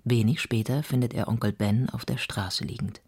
Wenig 0.10 0.42
später 0.42 0.84
findet 0.84 1.14
er 1.14 1.28
Onkel 1.28 1.52
Ben 1.52 1.90
auf 1.90 2.06
der 2.06 2.18
Straße 2.18 2.64
liegend, 2.64 3.02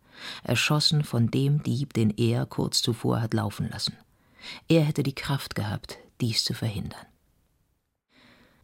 erschossen 0.44 1.03
von 1.03 1.32
dem 1.32 1.63
Dieb, 1.63 1.94
den 1.94 2.10
er 2.10 2.46
kurz 2.46 2.82
zuvor 2.82 3.22
hat 3.22 3.34
laufen 3.34 3.70
lassen. 3.70 3.96
Er 4.68 4.84
hätte 4.84 5.03
die 5.03 5.15
Kraft 5.15 5.56
gehabt, 5.56 5.98
dies 6.20 6.44
zu 6.44 6.53
verhindern. 6.53 7.06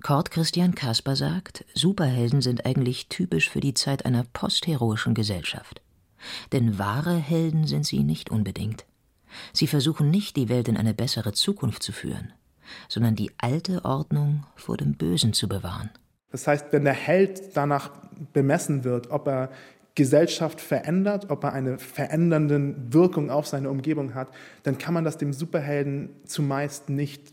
Kurt 0.03 0.31
Christian 0.31 0.75
Kasper 0.75 1.15
sagt, 1.15 1.65
Superhelden 1.73 2.41
sind 2.41 2.65
eigentlich 2.65 3.07
typisch 3.07 3.49
für 3.49 3.59
die 3.59 3.73
Zeit 3.73 4.05
einer 4.05 4.23
postheroischen 4.23 5.13
Gesellschaft. 5.13 5.81
Denn 6.51 6.77
wahre 6.77 7.15
Helden 7.15 7.65
sind 7.67 7.85
sie 7.85 8.03
nicht 8.03 8.29
unbedingt. 8.29 8.85
Sie 9.53 9.67
versuchen 9.67 10.11
nicht, 10.11 10.35
die 10.35 10.49
Welt 10.49 10.67
in 10.67 10.77
eine 10.77 10.93
bessere 10.93 11.33
Zukunft 11.33 11.83
zu 11.83 11.91
führen, 11.91 12.33
sondern 12.87 13.15
die 13.15 13.31
alte 13.37 13.83
Ordnung 13.83 14.45
vor 14.55 14.77
dem 14.77 14.95
Bösen 14.95 15.33
zu 15.33 15.47
bewahren. 15.47 15.89
Das 16.35 16.47
heißt, 16.47 16.65
wenn 16.71 16.83
der 16.83 16.91
Held 16.91 17.55
danach 17.55 17.91
bemessen 18.33 18.83
wird, 18.83 19.09
ob 19.09 19.25
er 19.25 19.51
Gesellschaft 19.95 20.59
verändert, 20.59 21.29
ob 21.29 21.45
er 21.45 21.53
eine 21.53 21.77
verändernde 21.77 22.75
Wirkung 22.89 23.29
auf 23.29 23.47
seine 23.47 23.69
Umgebung 23.69 24.15
hat, 24.15 24.27
dann 24.63 24.77
kann 24.77 24.93
man 24.93 25.05
das 25.05 25.17
dem 25.17 25.31
Superhelden 25.31 26.09
zumeist 26.25 26.89
nicht 26.89 27.23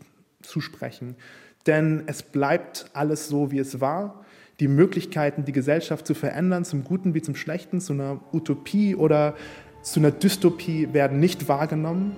zusprechen. 0.41 1.17
Denn 1.67 2.03
es 2.05 2.23
bleibt 2.23 2.91
alles 2.93 3.27
so, 3.27 3.51
wie 3.51 3.59
es 3.59 3.81
war 3.81 4.23
die 4.61 4.69
Möglichkeiten, 4.69 5.43
die 5.43 5.51
Gesellschaft 5.51 6.07
zu 6.07 6.13
verändern, 6.13 6.63
zum 6.63 6.85
Guten 6.85 7.13
wie 7.13 7.21
zum 7.21 7.35
Schlechten, 7.35 7.81
zu 7.81 7.91
einer 7.91 8.21
Utopie 8.31 8.95
oder 8.95 9.35
zu 9.81 9.99
einer 9.99 10.11
Dystopie, 10.11 10.93
werden 10.93 11.19
nicht 11.19 11.49
wahrgenommen. 11.49 12.17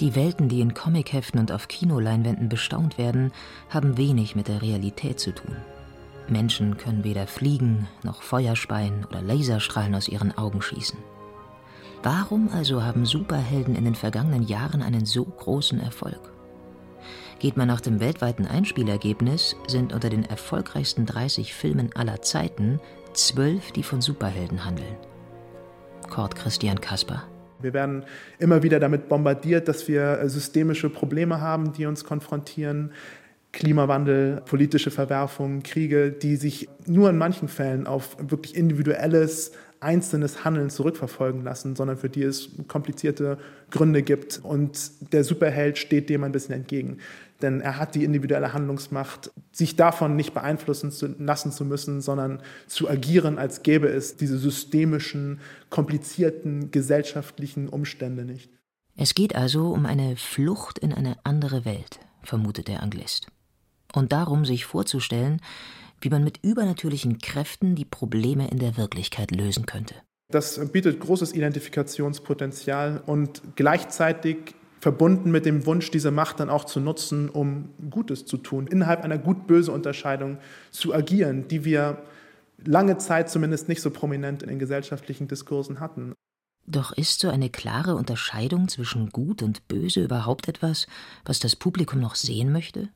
Die 0.00 0.14
Welten, 0.14 0.48
die 0.48 0.62
in 0.62 0.72
Comicheften 0.72 1.38
und 1.38 1.52
auf 1.52 1.68
Kinoleinwänden 1.68 2.48
bestaunt 2.48 2.96
werden, 2.96 3.32
haben 3.68 3.98
wenig 3.98 4.34
mit 4.34 4.48
der 4.48 4.62
Realität 4.62 5.20
zu 5.20 5.34
tun. 5.34 5.54
Menschen 6.26 6.78
können 6.78 7.04
weder 7.04 7.26
fliegen, 7.26 7.86
noch 8.02 8.22
Feuer 8.22 8.56
speien 8.56 9.04
oder 9.04 9.20
Laserstrahlen 9.20 9.94
aus 9.94 10.08
ihren 10.08 10.36
Augen 10.38 10.62
schießen. 10.62 10.98
Warum 12.02 12.48
also 12.48 12.82
haben 12.82 13.04
Superhelden 13.04 13.74
in 13.74 13.84
den 13.84 13.94
vergangenen 13.94 14.46
Jahren 14.46 14.80
einen 14.80 15.04
so 15.04 15.22
großen 15.24 15.80
Erfolg? 15.80 16.32
Geht 17.38 17.58
man 17.58 17.68
nach 17.68 17.82
dem 17.82 18.00
weltweiten 18.00 18.46
Einspielergebnis, 18.46 19.56
sind 19.66 19.92
unter 19.92 20.08
den 20.08 20.24
erfolgreichsten 20.24 21.04
30 21.04 21.52
Filmen 21.52 21.90
aller 21.94 22.22
Zeiten 22.22 22.80
zwölf, 23.12 23.72
die 23.72 23.82
von 23.82 24.00
Superhelden 24.00 24.64
handeln. 24.64 24.96
Kurt 26.08 26.36
Christian 26.36 26.80
Kasper. 26.80 27.29
Wir 27.62 27.72
werden 27.72 28.04
immer 28.38 28.62
wieder 28.62 28.80
damit 28.80 29.08
bombardiert, 29.08 29.68
dass 29.68 29.88
wir 29.88 30.28
systemische 30.28 30.90
Probleme 30.90 31.40
haben, 31.40 31.72
die 31.72 31.86
uns 31.86 32.04
konfrontieren. 32.04 32.92
Klimawandel, 33.52 34.42
politische 34.46 34.90
Verwerfungen, 34.90 35.62
Kriege, 35.62 36.12
die 36.12 36.36
sich 36.36 36.68
nur 36.86 37.10
in 37.10 37.18
manchen 37.18 37.48
Fällen 37.48 37.86
auf 37.86 38.16
wirklich 38.20 38.54
individuelles, 38.54 39.52
einzelnes 39.80 40.44
Handeln 40.44 40.70
zurückverfolgen 40.70 41.42
lassen, 41.42 41.74
sondern 41.74 41.96
für 41.96 42.08
die 42.08 42.22
es 42.22 42.50
komplizierte 42.68 43.38
Gründe 43.70 44.02
gibt. 44.02 44.40
Und 44.42 45.12
der 45.12 45.24
Superheld 45.24 45.78
steht 45.78 46.08
dem 46.08 46.24
ein 46.24 46.32
bisschen 46.32 46.54
entgegen 46.54 46.98
denn 47.42 47.60
er 47.60 47.78
hat 47.78 47.94
die 47.94 48.04
individuelle 48.04 48.52
Handlungsmacht, 48.52 49.30
sich 49.52 49.76
davon 49.76 50.16
nicht 50.16 50.34
beeinflussen 50.34 50.92
zu 50.92 51.14
lassen 51.18 51.52
zu 51.52 51.64
müssen, 51.64 52.00
sondern 52.00 52.42
zu 52.66 52.88
agieren, 52.88 53.38
als 53.38 53.62
gäbe 53.62 53.88
es 53.88 54.16
diese 54.16 54.38
systemischen, 54.38 55.40
komplizierten 55.70 56.70
gesellschaftlichen 56.70 57.68
Umstände 57.68 58.24
nicht. 58.24 58.50
Es 58.96 59.14
geht 59.14 59.34
also 59.34 59.70
um 59.72 59.86
eine 59.86 60.16
Flucht 60.16 60.78
in 60.78 60.92
eine 60.92 61.16
andere 61.24 61.64
Welt, 61.64 62.00
vermutet 62.22 62.68
der 62.68 62.82
Anglist. 62.82 63.28
Und 63.92 64.12
darum, 64.12 64.44
sich 64.44 64.66
vorzustellen, 64.66 65.40
wie 66.00 66.10
man 66.10 66.24
mit 66.24 66.40
übernatürlichen 66.42 67.18
Kräften 67.18 67.74
die 67.74 67.84
Probleme 67.84 68.48
in 68.48 68.58
der 68.58 68.76
Wirklichkeit 68.76 69.30
lösen 69.30 69.66
könnte. 69.66 69.94
Das 70.30 70.60
bietet 70.70 71.00
großes 71.00 71.32
Identifikationspotenzial 71.34 73.02
und 73.06 73.42
gleichzeitig 73.56 74.54
verbunden 74.80 75.30
mit 75.30 75.44
dem 75.44 75.66
Wunsch, 75.66 75.90
diese 75.90 76.10
Macht 76.10 76.40
dann 76.40 76.48
auch 76.48 76.64
zu 76.64 76.80
nutzen, 76.80 77.28
um 77.28 77.70
Gutes 77.90 78.24
zu 78.24 78.38
tun, 78.38 78.66
innerhalb 78.66 79.02
einer 79.04 79.18
gut-böse 79.18 79.72
Unterscheidung 79.72 80.38
zu 80.70 80.94
agieren, 80.94 81.48
die 81.48 81.64
wir 81.64 82.02
lange 82.64 82.96
Zeit 82.98 83.30
zumindest 83.30 83.68
nicht 83.68 83.82
so 83.82 83.90
prominent 83.90 84.42
in 84.42 84.48
den 84.48 84.58
gesellschaftlichen 84.58 85.28
Diskursen 85.28 85.80
hatten. 85.80 86.14
Doch 86.66 86.92
ist 86.92 87.20
so 87.20 87.28
eine 87.28 87.50
klare 87.50 87.96
Unterscheidung 87.96 88.68
zwischen 88.68 89.10
Gut 89.10 89.42
und 89.42 89.66
Böse 89.66 90.04
überhaupt 90.04 90.48
etwas, 90.48 90.86
was 91.24 91.40
das 91.40 91.56
Publikum 91.56 92.00
noch 92.00 92.14
sehen 92.14 92.52
möchte? 92.52 92.90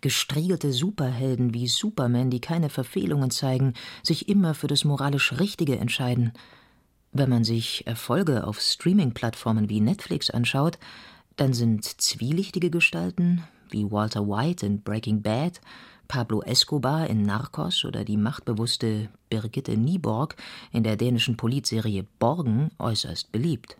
Gestriegelte 0.00 0.72
Superhelden 0.72 1.54
wie 1.54 1.68
Superman, 1.68 2.30
die 2.30 2.40
keine 2.40 2.70
Verfehlungen 2.70 3.30
zeigen, 3.30 3.74
sich 4.02 4.28
immer 4.28 4.54
für 4.54 4.66
das 4.66 4.84
moralisch 4.84 5.38
Richtige 5.38 5.78
entscheiden, 5.78 6.32
wenn 7.12 7.28
man 7.28 7.42
sich 7.42 7.86
Erfolge 7.86 8.46
auf 8.46 8.60
Streaming-Plattformen 8.60 9.68
wie 9.68 9.80
Netflix 9.80 10.30
anschaut, 10.30 10.78
dann 11.36 11.52
sind 11.52 11.84
zwielichtige 11.84 12.70
Gestalten 12.70 13.42
wie 13.70 13.90
Walter 13.90 14.28
White 14.28 14.64
in 14.64 14.82
Breaking 14.82 15.22
Bad, 15.22 15.60
Pablo 16.06 16.42
Escobar 16.42 17.08
in 17.08 17.22
Narcos 17.22 17.84
oder 17.84 18.04
die 18.04 18.16
machtbewusste 18.16 19.08
Birgitte 19.28 19.76
Nieborg 19.76 20.36
in 20.72 20.82
der 20.82 20.96
dänischen 20.96 21.36
Politserie 21.36 22.04
Borgen 22.18 22.70
äußerst 22.78 23.32
beliebt. 23.32 23.76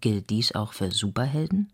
Gilt 0.00 0.30
dies 0.30 0.54
auch 0.54 0.72
für 0.72 0.90
Superhelden? 0.90 1.70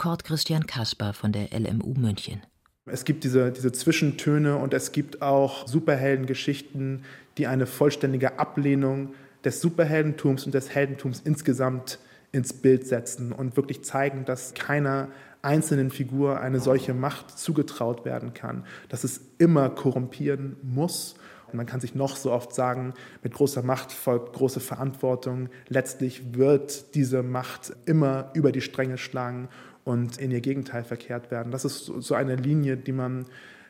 Kurt 0.00 0.24
Christian 0.24 0.66
Kasper 0.66 1.12
von 1.12 1.30
der 1.30 1.48
LMU 1.52 1.92
München. 1.92 2.40
Es 2.86 3.04
gibt 3.04 3.22
diese, 3.22 3.52
diese 3.52 3.70
Zwischentöne 3.70 4.56
und 4.56 4.72
es 4.72 4.92
gibt 4.92 5.20
auch 5.20 5.68
Superheldengeschichten, 5.68 7.04
die 7.36 7.46
eine 7.46 7.66
vollständige 7.66 8.38
Ablehnung 8.38 9.12
des 9.44 9.60
Superheldentums 9.60 10.46
und 10.46 10.54
des 10.54 10.74
Heldentums 10.74 11.20
insgesamt 11.22 11.98
ins 12.32 12.54
Bild 12.54 12.86
setzen 12.86 13.30
und 13.30 13.58
wirklich 13.58 13.84
zeigen, 13.84 14.24
dass 14.24 14.54
keiner 14.54 15.08
einzelnen 15.42 15.90
Figur 15.90 16.40
eine 16.40 16.60
solche 16.60 16.94
Macht 16.94 17.38
zugetraut 17.38 18.06
werden 18.06 18.32
kann, 18.32 18.64
dass 18.88 19.04
es 19.04 19.20
immer 19.36 19.68
korrumpieren 19.68 20.56
muss. 20.62 21.14
Und 21.48 21.56
man 21.56 21.66
kann 21.66 21.80
sich 21.80 21.94
noch 21.94 22.16
so 22.16 22.30
oft 22.32 22.54
sagen, 22.54 22.94
mit 23.22 23.34
großer 23.34 23.62
Macht 23.62 23.92
folgt 23.92 24.32
große 24.34 24.60
Verantwortung. 24.60 25.48
Letztlich 25.68 26.34
wird 26.34 26.94
diese 26.94 27.22
Macht 27.22 27.72
immer 27.84 28.30
über 28.34 28.52
die 28.52 28.60
Stränge 28.60 28.96
schlagen 28.96 29.48
und 29.90 30.18
in 30.18 30.30
ihr 30.30 30.40
Gegenteil 30.40 30.84
verkehrt 30.84 31.30
werden. 31.32 31.50
Das 31.50 31.64
ist 31.64 31.84
so 31.84 32.14
eine 32.14 32.36
Linie, 32.36 32.76
die 32.76 32.92
man 32.92 33.26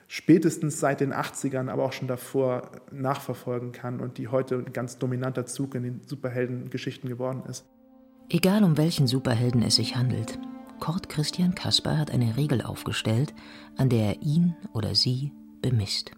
spätestens 0.07 0.79
seit 0.79 1.01
den 1.01 1.15
80ern, 1.15 1.71
aber 1.71 1.85
auch 1.85 1.93
schon 1.93 2.09
davor 2.09 2.71
nachverfolgen 2.93 3.73
kann 3.73 4.01
und 4.01 4.19
die 4.19 4.29
heute 4.29 4.57
ein 4.57 4.73
ganz 4.73 4.99
dominanter 4.99 5.47
Zug 5.47 5.75
in 5.75 5.83
den 5.83 6.01
Superheldengeschichten 6.05 7.09
geworden 7.09 7.43
ist. 7.49 7.65
Egal 8.29 8.65
um 8.65 8.77
welchen 8.77 9.07
Superhelden 9.07 9.63
es 9.63 9.77
sich 9.77 9.97
handelt, 9.97 10.39
Kurt 10.79 11.09
Christian 11.09 11.55
Kasper 11.55 11.97
hat 11.97 12.11
eine 12.11 12.37
Regel 12.37 12.61
aufgestellt, 12.61 13.35
an 13.77 13.89
der 13.89 14.17
er 14.17 14.23
ihn 14.23 14.55
oder 14.73 14.95
sie 14.95 15.33
bemisst. 15.63 16.11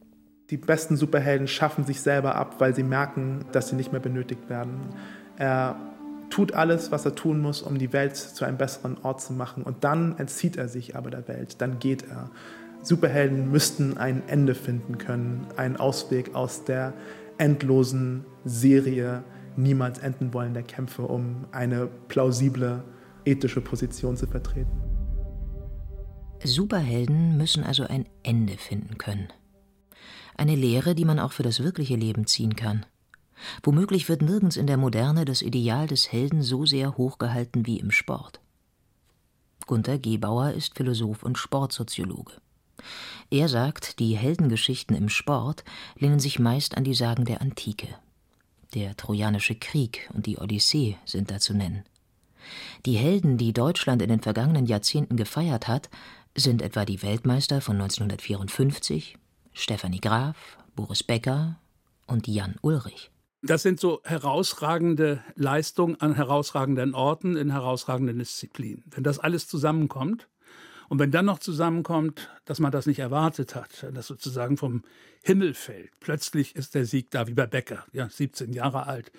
Die 0.50 0.56
besten 0.56 0.96
Superhelden 0.96 1.46
schaffen 1.46 1.84
sich 1.84 2.00
selber 2.00 2.34
ab, 2.34 2.56
weil 2.58 2.74
sie 2.74 2.82
merken, 2.82 3.44
dass 3.52 3.68
sie 3.68 3.76
nicht 3.76 3.92
mehr 3.92 4.00
benötigt 4.00 4.50
werden. 4.50 4.80
Er 5.36 5.91
tut 6.32 6.52
alles, 6.54 6.90
was 6.90 7.04
er 7.04 7.14
tun 7.14 7.42
muss, 7.42 7.60
um 7.60 7.78
die 7.78 7.92
Welt 7.92 8.16
zu 8.16 8.46
einem 8.46 8.56
besseren 8.56 8.96
Ort 9.02 9.20
zu 9.20 9.34
machen. 9.34 9.64
Und 9.64 9.84
dann 9.84 10.18
entzieht 10.18 10.56
er 10.56 10.66
sich 10.66 10.96
aber 10.96 11.10
der 11.10 11.28
Welt, 11.28 11.60
dann 11.60 11.78
geht 11.78 12.08
er. 12.08 12.30
Superhelden 12.82 13.50
müssten 13.50 13.98
ein 13.98 14.26
Ende 14.28 14.54
finden 14.54 14.96
können, 14.96 15.46
einen 15.56 15.76
Ausweg 15.76 16.34
aus 16.34 16.64
der 16.64 16.94
endlosen 17.36 18.24
Serie 18.46 19.22
niemals 19.56 19.98
enden 19.98 20.32
wollen 20.32 20.54
der 20.54 20.62
Kämpfe, 20.62 21.02
um 21.02 21.44
eine 21.52 21.86
plausible 22.08 22.82
ethische 23.26 23.60
Position 23.60 24.16
zu 24.16 24.26
vertreten. 24.26 24.80
Superhelden 26.42 27.36
müssen 27.36 27.62
also 27.62 27.84
ein 27.84 28.06
Ende 28.22 28.56
finden 28.56 28.96
können. 28.96 29.28
Eine 30.34 30.56
Lehre, 30.56 30.94
die 30.94 31.04
man 31.04 31.18
auch 31.18 31.32
für 31.32 31.42
das 31.42 31.62
wirkliche 31.62 31.94
Leben 31.94 32.26
ziehen 32.26 32.56
kann. 32.56 32.86
Womöglich 33.62 34.08
wird 34.08 34.22
nirgends 34.22 34.56
in 34.56 34.66
der 34.66 34.76
Moderne 34.76 35.24
das 35.24 35.42
Ideal 35.42 35.86
des 35.86 36.12
Helden 36.12 36.42
so 36.42 36.66
sehr 36.66 36.96
hochgehalten 36.96 37.66
wie 37.66 37.78
im 37.78 37.90
Sport. 37.90 38.40
Gunther 39.66 39.98
Gebauer 39.98 40.52
ist 40.52 40.76
Philosoph 40.76 41.22
und 41.22 41.38
Sportsoziologe. 41.38 42.32
Er 43.30 43.48
sagt, 43.48 43.98
die 43.98 44.16
Heldengeschichten 44.16 44.96
im 44.96 45.08
Sport 45.08 45.64
lehnen 45.96 46.20
sich 46.20 46.38
meist 46.38 46.76
an 46.76 46.84
die 46.84 46.94
Sagen 46.94 47.24
der 47.24 47.40
Antike. 47.40 47.88
Der 48.74 48.96
Trojanische 48.96 49.54
Krieg 49.54 50.10
und 50.14 50.26
die 50.26 50.38
Odyssee 50.38 50.96
sind 51.04 51.30
da 51.30 51.38
zu 51.38 51.54
nennen. 51.54 51.84
Die 52.86 52.96
Helden, 52.96 53.38
die 53.38 53.52
Deutschland 53.52 54.02
in 54.02 54.08
den 54.08 54.20
vergangenen 54.20 54.66
Jahrzehnten 54.66 55.16
gefeiert 55.16 55.68
hat, 55.68 55.88
sind 56.34 56.62
etwa 56.62 56.84
die 56.84 57.02
Weltmeister 57.02 57.60
von 57.60 57.76
1954, 57.80 59.16
Stefanie 59.52 60.00
Graf, 60.00 60.56
Boris 60.74 61.02
Becker 61.02 61.56
und 62.06 62.26
Jan 62.26 62.56
Ulrich. 62.62 63.10
Das 63.44 63.62
sind 63.62 63.80
so 63.80 64.00
herausragende 64.04 65.20
Leistungen 65.34 66.00
an 66.00 66.14
herausragenden 66.14 66.94
Orten 66.94 67.36
in 67.36 67.50
herausragenden 67.50 68.18
Disziplinen. 68.18 68.84
Wenn 68.86 69.02
das 69.02 69.18
alles 69.18 69.48
zusammenkommt, 69.48 70.28
und 70.92 70.98
wenn 70.98 71.10
dann 71.10 71.24
noch 71.24 71.38
zusammenkommt, 71.38 72.28
dass 72.44 72.60
man 72.60 72.70
das 72.70 72.84
nicht 72.84 72.98
erwartet 72.98 73.54
hat, 73.54 73.86
dass 73.94 74.08
sozusagen 74.08 74.58
vom 74.58 74.82
Himmel 75.22 75.54
fällt, 75.54 75.90
plötzlich 76.00 76.54
ist 76.54 76.74
der 76.74 76.84
Sieg 76.84 77.10
da, 77.10 77.26
wie 77.26 77.32
bei 77.32 77.46
Becker, 77.46 77.86
ja, 77.92 78.10
17 78.10 78.52
Jahre 78.52 78.86
alt, 78.86 79.10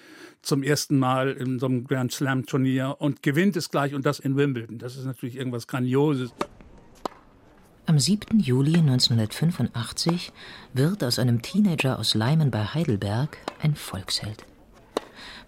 zum 0.44 0.62
ersten 0.62 1.00
Mal 1.00 1.32
in 1.32 1.58
so 1.58 1.66
einem 1.66 1.86
Grand 1.86 2.12
Slam 2.12 2.46
Turnier 2.46 2.98
und 3.00 3.24
gewinnt 3.24 3.58
es 3.58 3.72
gleich 3.72 3.96
und 3.96 4.06
das 4.06 4.20
in 4.20 4.38
Wimbledon. 4.38 4.78
Das 4.78 4.96
ist 4.96 5.06
natürlich 5.06 5.36
irgendwas 5.36 5.66
Grandioses. 5.66 6.32
Am 7.86 8.00
7. 8.00 8.40
Juli 8.40 8.78
1985 8.78 10.32
wird 10.74 11.04
aus 11.04 11.20
einem 11.20 11.42
Teenager 11.42 12.00
aus 12.00 12.14
Leimen 12.14 12.50
bei 12.50 12.64
Heidelberg 12.64 13.38
ein 13.62 13.76
Volksheld. 13.76 14.46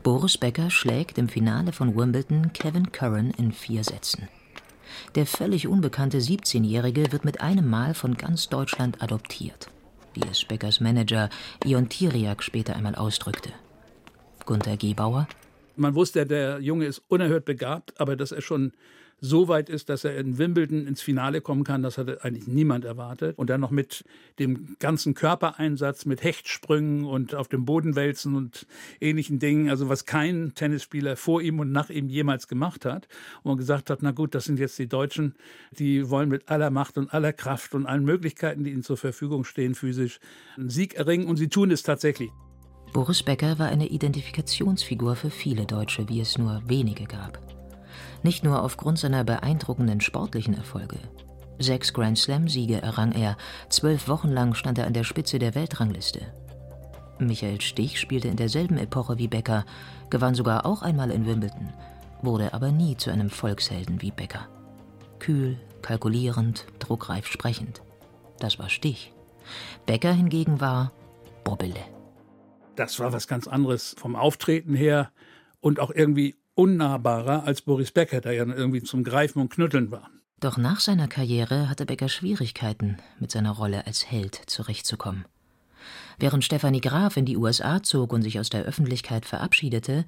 Boris 0.04 0.38
Becker 0.38 0.70
schlägt 0.70 1.18
im 1.18 1.30
Finale 1.30 1.72
von 1.72 1.96
Wimbledon 1.96 2.52
Kevin 2.52 2.92
Curran 2.92 3.32
in 3.38 3.54
vier 3.54 3.86
Sätzen. 3.86 4.28
Der 5.16 5.26
völlig 5.26 5.70
unbekannte 5.70 6.18
17-Jährige 6.18 7.14
wird 7.14 7.24
mit 7.24 7.40
einem 7.40 7.70
Mal 7.70 7.94
von 7.94 8.16
ganz 8.16 8.50
Deutschland 8.50 9.02
adoptiert, 9.02 9.70
wie 10.14 10.28
es 10.30 10.44
Beckers 10.44 10.82
Manager 10.82 11.30
Ion 11.64 11.88
Tiriak 11.88 12.44
später 12.44 12.76
einmal 12.76 12.96
ausdrückte. 12.96 13.52
Gunther 14.46 14.76
Gebauer. 14.76 15.30
Man 15.78 15.96
wusste, 15.96 16.26
der 16.26 16.60
Junge 16.60 16.86
ist 16.86 17.02
unerhört 17.08 17.46
begabt, 17.46 18.00
aber 18.00 18.18
dass 18.18 18.34
er 18.34 18.42
schon 18.42 18.74
so 19.22 19.48
weit 19.48 19.70
ist, 19.70 19.90
dass 19.90 20.04
er 20.04 20.18
in 20.18 20.38
Wimbledon 20.38 20.88
ins 20.88 21.02
Finale 21.02 21.42
kommen 21.42 21.64
kann, 21.64 21.82
das 21.82 21.98
hatte 21.98 22.24
eigentlich 22.24 22.48
niemand 22.48 22.86
erwartet. 22.86 23.38
Und 23.38 23.50
dann 23.50 23.62
noch 23.62 23.72
mit 23.72 24.04
dem 24.40 24.76
ganzen 24.80 25.14
Körpereinsatz, 25.14 26.06
mit 26.06 26.24
Hechtsprüngen 26.24 27.06
und 27.06 27.34
auf 27.34 27.48
dem 27.48 27.66
Boden 27.66 27.96
wälzen 27.96 28.36
und 28.36 28.68
ähnlichen 29.00 29.40
Dingen, 29.40 29.70
also 29.70 29.90
was 29.90 30.06
kein 30.06 30.54
Tennisspieler 30.54 31.16
vor 31.16 31.42
ihm 31.42 31.60
und 31.60 31.72
nach 31.72 31.90
ihm 31.90 32.10
jemals 32.10 32.48
gemacht 32.48 32.86
hat. 32.86 33.08
Und 33.44 33.52
man 33.52 33.58
gesagt 33.58 33.90
hat, 33.90 34.00
na 34.02 34.12
gut, 34.12 34.36
das 34.36 34.46
sind 34.46 34.60
jetzt 34.60 34.78
die 34.80 34.88
Deutschen, 34.88 35.36
die 35.72 36.10
wollen 36.10 36.30
mit 36.30 36.50
aller 36.50 36.70
Macht 36.70 36.98
und 36.98 37.14
aller 37.14 37.34
Kraft 37.34 37.74
und 37.74 37.86
allen 37.86 38.04
Möglichkeiten, 38.04 38.64
die 38.64 38.72
ihnen 38.72 38.84
zur 38.84 38.98
Verfügung 38.98 39.44
stehen, 39.44 39.76
physisch 39.76 40.20
einen 40.58 40.70
Sieg 40.70 40.96
erringen. 40.96 41.28
Und 41.28 41.38
sie 41.38 41.48
tun 41.48 41.72
es 41.72 41.84
tatsächlich. 41.84 42.32
Boris 42.94 43.24
Becker 43.24 43.60
war 43.60 43.68
eine 43.68 43.88
Identifikationsfigur 43.88 45.16
für 45.16 45.30
viele 45.30 45.66
Deutsche, 45.66 46.08
wie 46.08 46.22
es 46.22 46.38
nur 46.38 46.62
wenige 46.66 47.04
gab. 47.04 47.40
Nicht 48.24 48.44
nur 48.44 48.64
aufgrund 48.64 49.00
seiner 49.00 49.24
beeindruckenden 49.24 50.02
sportlichen 50.02 50.56
Erfolge. 50.56 50.98
Sechs 51.58 51.94
Grand 51.94 52.18
Slam-Siege 52.18 52.82
errang 52.82 53.14
er, 53.14 53.38
zwölf 53.70 54.08
Wochen 54.08 54.30
lang 54.30 54.56
stand 54.56 54.78
er 54.78 54.88
an 54.88 54.94
der 54.94 55.04
Spitze 55.04 55.40
der 55.40 55.56
Weltrangliste. 55.56 56.22
Michael 57.18 57.62
Stich 57.62 58.00
spielte 58.00 58.28
in 58.28 58.36
derselben 58.36 58.78
Epoche 58.78 59.18
wie 59.18 59.30
Becker, 59.30 59.66
gewann 60.10 60.36
sogar 60.36 60.66
auch 60.66 60.82
einmal 60.82 61.12
in 61.12 61.26
Wimbledon, 61.26 61.74
wurde 62.22 62.54
aber 62.54 62.72
nie 62.72 62.98
zu 62.98 63.10
einem 63.10 63.30
Volkshelden 63.30 64.02
wie 64.02 64.12
Becker. 64.12 64.48
Kühl, 65.20 65.58
kalkulierend, 65.82 66.66
druckreif 66.80 67.28
sprechend. 67.28 67.82
Das 68.40 68.60
war 68.60 68.70
Stich. 68.70 69.14
Becker 69.86 70.12
hingegen 70.12 70.60
war 70.60 70.92
Bobbele. 71.44 71.80
Das 72.76 73.00
war 73.00 73.14
was 73.14 73.28
ganz 73.28 73.48
anderes 73.48 73.96
vom 73.98 74.18
Auftreten 74.18 74.76
her 74.76 75.12
und 75.62 75.80
auch 75.80 75.92
irgendwie 75.92 76.36
unnahbarer 76.56 77.44
als 77.44 77.62
Boris 77.62 77.92
Becker, 77.92 78.22
der 78.22 78.34
ja 78.34 78.46
irgendwie 78.46 78.84
zum 78.84 79.04
Greifen 79.04 79.42
und 79.42 79.50
Knütteln 79.50 79.92
war. 79.92 80.10
Doch 80.40 80.58
nach 80.58 80.80
seiner 80.80 81.08
Karriere 81.08 81.70
hatte 81.70 81.86
Becker 81.86 82.10
Schwierigkeiten, 82.10 82.98
mit 83.20 83.32
seiner 83.32 83.52
Rolle 83.52 83.86
als 83.86 84.10
Held 84.10 84.36
zurechtzukommen. 84.48 85.26
Während 86.18 86.44
Stefanie 86.44 86.82
Graf 86.82 87.18
in 87.18 87.26
die 87.26 87.38
USA 87.38 87.84
zog 87.84 88.12
und 88.14 88.22
sich 88.22 88.40
aus 88.40 88.50
der 88.50 88.64
Öffentlichkeit 88.64 89.26
verabschiedete, 89.26 90.06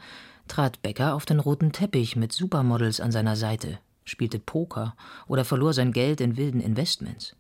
trat 0.47 0.81
Becker 0.81 1.13
auf 1.13 1.25
den 1.25 1.39
roten 1.39 1.71
Teppich 1.71 2.15
mit 2.15 2.33
Supermodels 2.33 2.99
an 2.99 3.11
seiner 3.11 3.35
Seite, 3.35 3.79
spielte 4.05 4.39
Poker 4.39 4.95
oder 5.27 5.45
verlor 5.45 5.73
sein 5.73 5.91
Geld 5.91 6.21
in 6.21 6.37
wilden 6.37 6.61
Investments. 6.61 7.35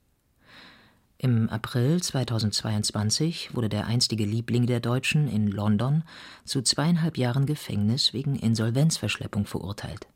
Im 1.19 1.49
April 1.49 2.01
2022 2.01 3.55
wurde 3.55 3.69
der 3.69 3.87
einstige 3.87 4.23
Liebling 4.23 4.67
der 4.67 4.79
Deutschen 4.79 5.27
in 5.27 5.47
London 5.47 6.03
zu 6.45 6.61
zweieinhalb 6.61 7.17
Jahren 7.17 7.47
Gefängnis 7.47 8.13
wegen 8.13 8.35
Insolvenzverschleppung 8.35 9.47
verurteilt. 9.47 10.07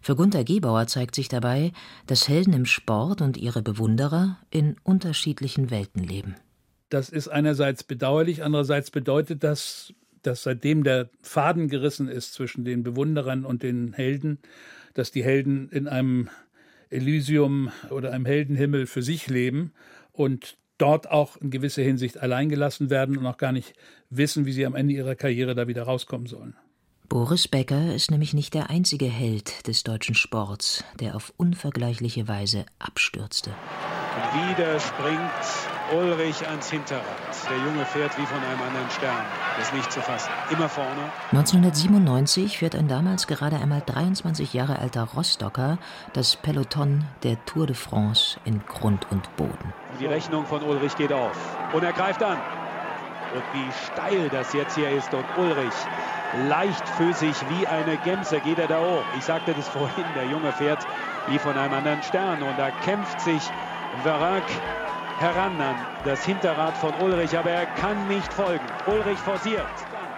Für 0.00 0.14
Gunther 0.14 0.44
Gebauer 0.44 0.86
zeigt 0.86 1.16
sich 1.16 1.28
dabei, 1.28 1.72
dass 2.06 2.28
Helden 2.28 2.52
im 2.52 2.64
Sport 2.64 3.22
und 3.22 3.36
ihre 3.36 3.62
Bewunderer 3.62 4.38
in 4.50 4.76
unterschiedlichen 4.84 5.70
Welten 5.70 6.04
leben. 6.04 6.36
Das 6.88 7.08
ist 7.08 7.28
einerseits 7.28 7.82
bedauerlich, 7.82 8.44
andererseits 8.44 8.90
bedeutet 8.90 9.42
das, 9.42 9.94
dass 10.22 10.44
seitdem 10.44 10.84
der 10.84 11.10
Faden 11.22 11.68
gerissen 11.68 12.06
ist 12.06 12.34
zwischen 12.34 12.64
den 12.64 12.84
Bewunderern 12.84 13.44
und 13.44 13.64
den 13.64 13.92
Helden, 13.94 14.38
dass 14.94 15.10
die 15.10 15.24
Helden 15.24 15.68
in 15.70 15.88
einem 15.88 16.28
Elysium 16.92 17.70
oder 17.90 18.12
einem 18.12 18.26
Heldenhimmel 18.26 18.86
für 18.86 19.02
sich 19.02 19.28
leben 19.28 19.72
und 20.12 20.56
dort 20.78 21.10
auch 21.10 21.36
in 21.36 21.50
gewisser 21.50 21.82
Hinsicht 21.82 22.18
alleingelassen 22.18 22.90
werden 22.90 23.16
und 23.16 23.26
auch 23.26 23.36
gar 23.36 23.52
nicht 23.52 23.74
wissen, 24.10 24.46
wie 24.46 24.52
sie 24.52 24.66
am 24.66 24.74
Ende 24.74 24.94
ihrer 24.94 25.14
Karriere 25.14 25.54
da 25.54 25.68
wieder 25.68 25.84
rauskommen 25.84 26.26
sollen. 26.26 26.54
Boris 27.08 27.46
Becker 27.46 27.94
ist 27.94 28.10
nämlich 28.10 28.32
nicht 28.32 28.54
der 28.54 28.70
einzige 28.70 29.06
Held 29.06 29.66
des 29.66 29.82
deutschen 29.82 30.14
Sports, 30.14 30.82
der 30.98 31.14
auf 31.14 31.32
unvergleichliche 31.36 32.26
Weise 32.26 32.64
abstürzte. 32.78 33.50
Wieder 34.32 34.78
springt 34.78 35.20
Ulrich 35.90 36.46
ans 36.46 36.70
Hinterrad. 36.70 37.04
Der 37.48 37.56
Junge 37.56 37.84
fährt 37.86 38.16
wie 38.18 38.26
von 38.26 38.38
einem 38.38 38.60
anderen 38.60 38.90
Stern. 38.90 39.24
Das 39.56 39.68
ist 39.68 39.74
nicht 39.74 39.90
zu 39.90 40.00
fassen. 40.00 40.30
Immer 40.50 40.68
vorne. 40.68 40.90
1997 41.30 42.58
führt 42.58 42.74
ein 42.74 42.88
damals 42.88 43.26
gerade 43.26 43.56
einmal 43.56 43.82
23 43.84 44.52
Jahre 44.52 44.78
alter 44.78 45.08
Rostocker 45.14 45.78
das 46.12 46.36
Peloton 46.36 47.04
der 47.22 47.42
Tour 47.46 47.66
de 47.66 47.74
France 47.74 48.38
in 48.44 48.62
Grund 48.66 49.06
und 49.10 49.34
Boden. 49.36 49.72
Die 49.98 50.06
Rechnung 50.06 50.44
von 50.44 50.62
Ulrich 50.62 50.94
geht 50.96 51.12
auf. 51.12 51.36
Und 51.72 51.82
er 51.82 51.92
greift 51.92 52.22
an. 52.22 52.36
Und 53.34 53.42
wie 53.54 53.70
steil 53.86 54.28
das 54.28 54.52
jetzt 54.52 54.74
hier 54.74 54.90
ist. 54.90 55.12
Und 55.14 55.24
Ulrich 55.38 55.74
leichtfüßig 56.48 57.34
wie 57.48 57.66
eine 57.66 57.96
Gemse 57.98 58.40
geht 58.40 58.58
er 58.58 58.68
da 58.68 58.78
hoch. 58.78 59.04
Ich 59.16 59.24
sagte 59.24 59.54
das 59.54 59.68
vorhin, 59.68 60.04
der 60.14 60.26
Junge 60.26 60.52
fährt 60.52 60.86
wie 61.28 61.38
von 61.38 61.56
einem 61.56 61.74
anderen 61.74 62.02
Stern. 62.02 62.42
Und 62.42 62.58
da 62.58 62.70
kämpft 62.84 63.20
sich 63.20 63.42
Verac 64.00 64.44
heran 65.18 65.60
an 65.60 65.76
das 66.04 66.24
Hinterrad 66.24 66.76
von 66.76 66.92
Ulrich, 67.00 67.36
aber 67.36 67.50
er 67.50 67.66
kann 67.66 68.08
nicht 68.08 68.32
folgen. 68.32 68.64
Ulrich 68.86 69.18
forciert. 69.18 69.66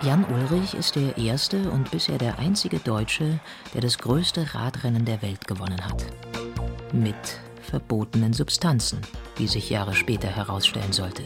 Jan 0.03 0.25
Ulrich 0.25 0.75
ist 0.75 0.97
der 0.97 1.17
erste 1.19 1.71
und 1.71 1.91
bisher 1.91 2.17
der 2.17 2.39
einzige 2.39 2.79
Deutsche, 2.79 3.41
der 3.75 3.81
das 3.81 3.99
größte 3.99 4.55
Radrennen 4.55 5.05
der 5.05 5.21
Welt 5.23 5.47
gewonnen 5.47 5.85
hat. 5.85 6.07
Mit 6.93 7.41
verbotenen 7.63 8.33
Substanzen, 8.33 9.01
wie 9.37 9.49
sich 9.49 9.71
Jahre 9.71 9.95
später 9.95 10.29
herausstellen 10.29 10.93
sollte. 10.93 11.25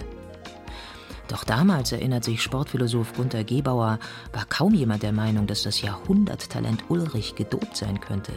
Doch 1.29 1.45
damals, 1.45 1.93
erinnert 1.93 2.25
sich 2.25 2.43
Sportphilosoph 2.43 3.13
Gunther 3.15 3.45
Gebauer, 3.45 3.99
war 4.33 4.45
kaum 4.49 4.75
jemand 4.75 5.03
der 5.03 5.13
Meinung, 5.13 5.47
dass 5.47 5.63
das 5.63 5.83
Jahrhunderttalent 5.83 6.85
Ulrich 6.89 7.35
gedopt 7.35 7.77
sein 7.77 8.01
könnte. 8.01 8.33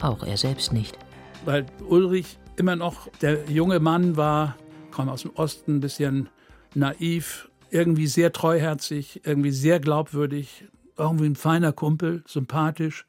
Auch 0.00 0.22
er 0.22 0.38
selbst 0.38 0.72
nicht. 0.72 0.98
Weil 1.44 1.66
Ulrich 1.86 2.38
immer 2.56 2.76
noch 2.76 3.08
der 3.20 3.44
junge 3.48 3.80
Mann 3.80 4.16
war, 4.16 4.56
kam 4.90 5.08
aus 5.08 5.22
dem 5.22 5.32
Osten, 5.34 5.76
ein 5.76 5.80
bisschen 5.80 6.28
naiv, 6.74 7.50
irgendwie 7.70 8.06
sehr 8.06 8.32
treuherzig, 8.32 9.22
irgendwie 9.24 9.50
sehr 9.50 9.80
glaubwürdig, 9.80 10.66
irgendwie 10.96 11.26
ein 11.26 11.36
feiner 11.36 11.72
Kumpel, 11.72 12.22
sympathisch, 12.26 13.06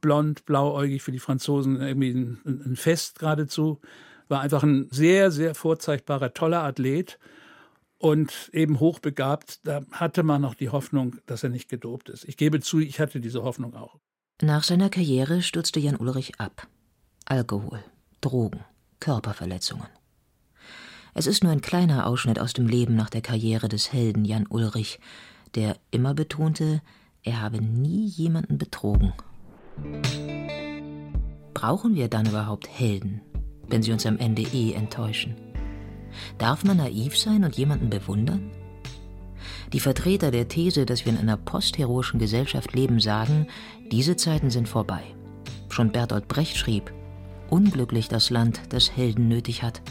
blond, 0.00 0.44
blauäugig 0.44 1.02
für 1.02 1.12
die 1.12 1.18
Franzosen, 1.18 1.80
irgendwie 1.80 2.10
ein, 2.10 2.38
ein 2.44 2.76
Fest 2.76 3.18
geradezu. 3.18 3.80
War 4.28 4.40
einfach 4.40 4.62
ein 4.62 4.88
sehr, 4.90 5.30
sehr 5.30 5.54
vorzeigbarer, 5.54 6.34
toller 6.34 6.62
Athlet 6.62 7.18
und 7.96 8.50
eben 8.52 8.78
hochbegabt. 8.78 9.66
Da 9.66 9.82
hatte 9.90 10.22
man 10.22 10.42
noch 10.42 10.54
die 10.54 10.68
Hoffnung, 10.68 11.16
dass 11.26 11.42
er 11.42 11.48
nicht 11.48 11.68
gedopt 11.68 12.10
ist. 12.10 12.24
Ich 12.24 12.36
gebe 12.36 12.60
zu, 12.60 12.78
ich 12.78 13.00
hatte 13.00 13.20
diese 13.20 13.42
Hoffnung 13.42 13.74
auch. 13.74 13.98
Nach 14.42 14.62
seiner 14.62 14.90
Karriere 14.90 15.42
stürzte 15.42 15.80
Jan 15.80 15.96
Ulrich 15.96 16.38
ab. 16.38 16.68
Alkohol, 17.24 17.82
Drogen, 18.20 18.64
Körperverletzungen. 19.00 19.86
Es 21.14 21.26
ist 21.26 21.42
nur 21.42 21.52
ein 21.52 21.60
kleiner 21.60 22.06
Ausschnitt 22.06 22.38
aus 22.38 22.52
dem 22.52 22.68
Leben 22.68 22.94
nach 22.94 23.10
der 23.10 23.22
Karriere 23.22 23.68
des 23.68 23.92
Helden 23.92 24.24
Jan 24.24 24.46
Ulrich, 24.48 25.00
der 25.54 25.76
immer 25.90 26.14
betonte, 26.14 26.80
er 27.22 27.40
habe 27.40 27.60
nie 27.60 28.06
jemanden 28.06 28.58
betrogen. 28.58 29.12
Brauchen 31.54 31.94
wir 31.94 32.08
dann 32.08 32.26
überhaupt 32.26 32.68
Helden? 32.68 33.20
wenn 33.68 33.82
sie 33.82 33.92
uns 33.92 34.06
am 34.06 34.18
Ende 34.18 34.42
eh 34.42 34.72
enttäuschen? 34.72 35.34
Darf 36.38 36.64
man 36.64 36.78
naiv 36.78 37.16
sein 37.16 37.44
und 37.44 37.56
jemanden 37.56 37.90
bewundern? 37.90 38.50
Die 39.72 39.80
Vertreter 39.80 40.30
der 40.30 40.48
These, 40.48 40.86
dass 40.86 41.04
wir 41.04 41.12
in 41.12 41.18
einer 41.18 41.36
postheroischen 41.36 42.18
Gesellschaft 42.18 42.74
leben, 42.74 43.00
sagen, 43.00 43.46
diese 43.92 44.16
Zeiten 44.16 44.50
sind 44.50 44.68
vorbei. 44.68 45.02
Schon 45.68 45.92
Bertolt 45.92 46.26
Brecht 46.28 46.56
schrieb, 46.56 46.92
unglücklich 47.50 48.08
das 48.08 48.30
Land, 48.30 48.60
das 48.70 48.96
Helden 48.96 49.28
nötig 49.28 49.62
hat. 49.62 49.82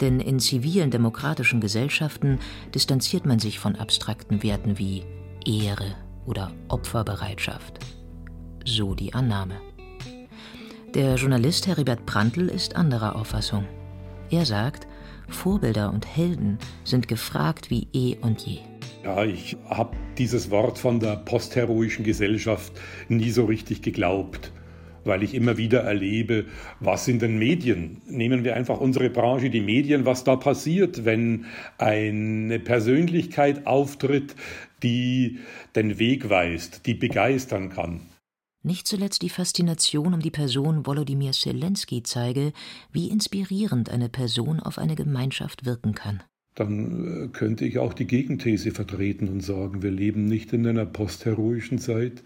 Denn 0.00 0.20
in 0.20 0.38
zivilen 0.38 0.90
demokratischen 0.90 1.60
Gesellschaften 1.60 2.38
distanziert 2.74 3.26
man 3.26 3.38
sich 3.38 3.58
von 3.58 3.76
abstrakten 3.76 4.42
Werten 4.42 4.78
wie 4.78 5.04
Ehre 5.44 5.96
oder 6.26 6.52
Opferbereitschaft. 6.68 7.80
So 8.64 8.94
die 8.94 9.14
Annahme. 9.14 9.54
Der 10.94 11.16
Journalist 11.16 11.66
Heribert 11.66 12.06
Prantl 12.06 12.48
ist 12.48 12.76
anderer 12.76 13.16
Auffassung. 13.16 13.66
Er 14.30 14.46
sagt, 14.46 14.86
Vorbilder 15.28 15.92
und 15.92 16.06
Helden 16.06 16.58
sind 16.84 17.08
gefragt 17.08 17.70
wie 17.70 17.88
eh 17.92 18.16
und 18.20 18.42
je. 18.46 18.60
Ja, 19.04 19.24
ich 19.24 19.56
habe 19.68 19.96
dieses 20.16 20.50
Wort 20.50 20.78
von 20.78 21.00
der 21.00 21.16
postheroischen 21.16 22.04
Gesellschaft 22.04 22.72
nie 23.08 23.30
so 23.30 23.44
richtig 23.44 23.82
geglaubt 23.82 24.52
weil 25.08 25.24
ich 25.24 25.34
immer 25.34 25.56
wieder 25.56 25.80
erlebe, 25.80 26.44
was 26.78 27.08
in 27.08 27.18
den 27.18 27.38
Medien, 27.38 28.00
nehmen 28.06 28.44
wir 28.44 28.54
einfach 28.54 28.80
unsere 28.80 29.10
Branche, 29.10 29.50
die 29.50 29.60
Medien, 29.60 30.04
was 30.04 30.22
da 30.22 30.36
passiert, 30.36 31.04
wenn 31.04 31.46
eine 31.78 32.60
Persönlichkeit 32.60 33.66
auftritt, 33.66 34.36
die 34.84 35.40
den 35.74 35.98
Weg 35.98 36.30
weist, 36.30 36.86
die 36.86 36.94
begeistern 36.94 37.70
kann. 37.70 38.02
Nicht 38.62 38.86
zuletzt 38.86 39.22
die 39.22 39.30
Faszination 39.30 40.14
um 40.14 40.20
die 40.20 40.30
Person 40.30 40.86
Volodymyr 40.86 41.32
Zelensky 41.32 42.02
zeige, 42.02 42.52
wie 42.92 43.08
inspirierend 43.08 43.90
eine 43.90 44.08
Person 44.08 44.60
auf 44.60 44.78
eine 44.78 44.94
Gemeinschaft 44.94 45.64
wirken 45.64 45.94
kann 45.94 46.22
dann 46.58 47.26
äh, 47.26 47.28
könnte 47.28 47.64
ich 47.64 47.78
auch 47.78 47.94
die 47.94 48.06
Gegenthese 48.06 48.72
vertreten 48.72 49.28
und 49.28 49.42
sagen, 49.42 49.82
wir 49.82 49.92
leben 49.92 50.24
nicht 50.24 50.52
in 50.52 50.66
einer 50.66 50.86
postheroischen 50.86 51.78
Zeit, 51.78 52.22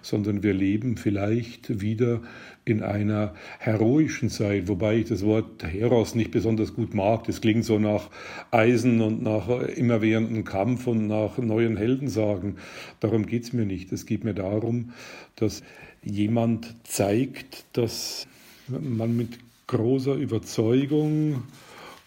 sondern 0.00 0.42
wir 0.42 0.54
leben 0.54 0.96
vielleicht 0.96 1.80
wieder 1.82 2.22
in 2.64 2.82
einer 2.82 3.34
heroischen 3.58 4.30
Zeit, 4.30 4.68
wobei 4.68 4.96
ich 4.96 5.04
das 5.06 5.22
Wort 5.22 5.62
Heros 5.62 6.14
nicht 6.14 6.30
besonders 6.30 6.74
gut 6.74 6.94
mag. 6.94 7.24
Das 7.24 7.42
klingt 7.42 7.64
so 7.64 7.78
nach 7.78 8.08
Eisen 8.50 9.02
und 9.02 9.22
nach 9.22 9.48
immerwährendem 9.48 10.44
Kampf 10.44 10.86
und 10.86 11.06
nach 11.06 11.36
neuen 11.36 11.76
Heldensagen. 11.76 12.56
Darum 13.00 13.26
geht 13.26 13.42
es 13.42 13.52
mir 13.52 13.66
nicht. 13.66 13.92
Es 13.92 14.06
geht 14.06 14.24
mir 14.24 14.34
darum, 14.34 14.92
dass 15.36 15.62
jemand 16.02 16.74
zeigt, 16.84 17.66
dass 17.74 18.26
man 18.68 19.14
mit 19.14 19.38
großer 19.66 20.14
Überzeugung 20.14 21.42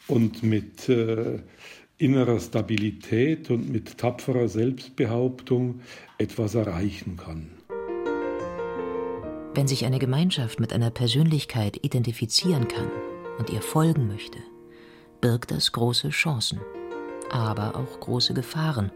und 0.07 0.43
mit 0.43 0.89
äh, 0.89 1.39
innerer 1.97 2.39
Stabilität 2.39 3.49
und 3.49 3.69
mit 3.69 3.97
tapferer 3.97 4.47
Selbstbehauptung 4.47 5.81
etwas 6.17 6.55
erreichen 6.55 7.17
kann. 7.17 7.51
Wenn 9.53 9.67
sich 9.67 9.85
eine 9.85 9.97
Gemeinschaft 9.97 10.59
mit 10.59 10.71
einer 10.71 10.91
Persönlichkeit 10.91 11.83
identifizieren 11.83 12.67
kann 12.67 12.91
und 13.39 13.49
ihr 13.49 13.61
folgen 13.61 14.07
möchte, 14.07 14.37
birgt 15.19 15.49
das 15.49 15.71
große 15.71 16.09
Chancen, 16.09 16.61
aber 17.31 17.75
auch 17.75 17.99
große 17.99 18.35
Gefahren. 18.35 18.91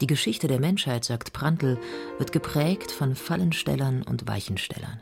Die 0.00 0.06
Geschichte 0.06 0.46
der 0.46 0.60
Menschheit, 0.60 1.04
sagt 1.04 1.32
Prantl, 1.32 1.76
wird 2.18 2.30
geprägt 2.30 2.92
von 2.92 3.16
Fallenstellern 3.16 4.04
und 4.04 4.28
Weichenstellern. 4.28 5.00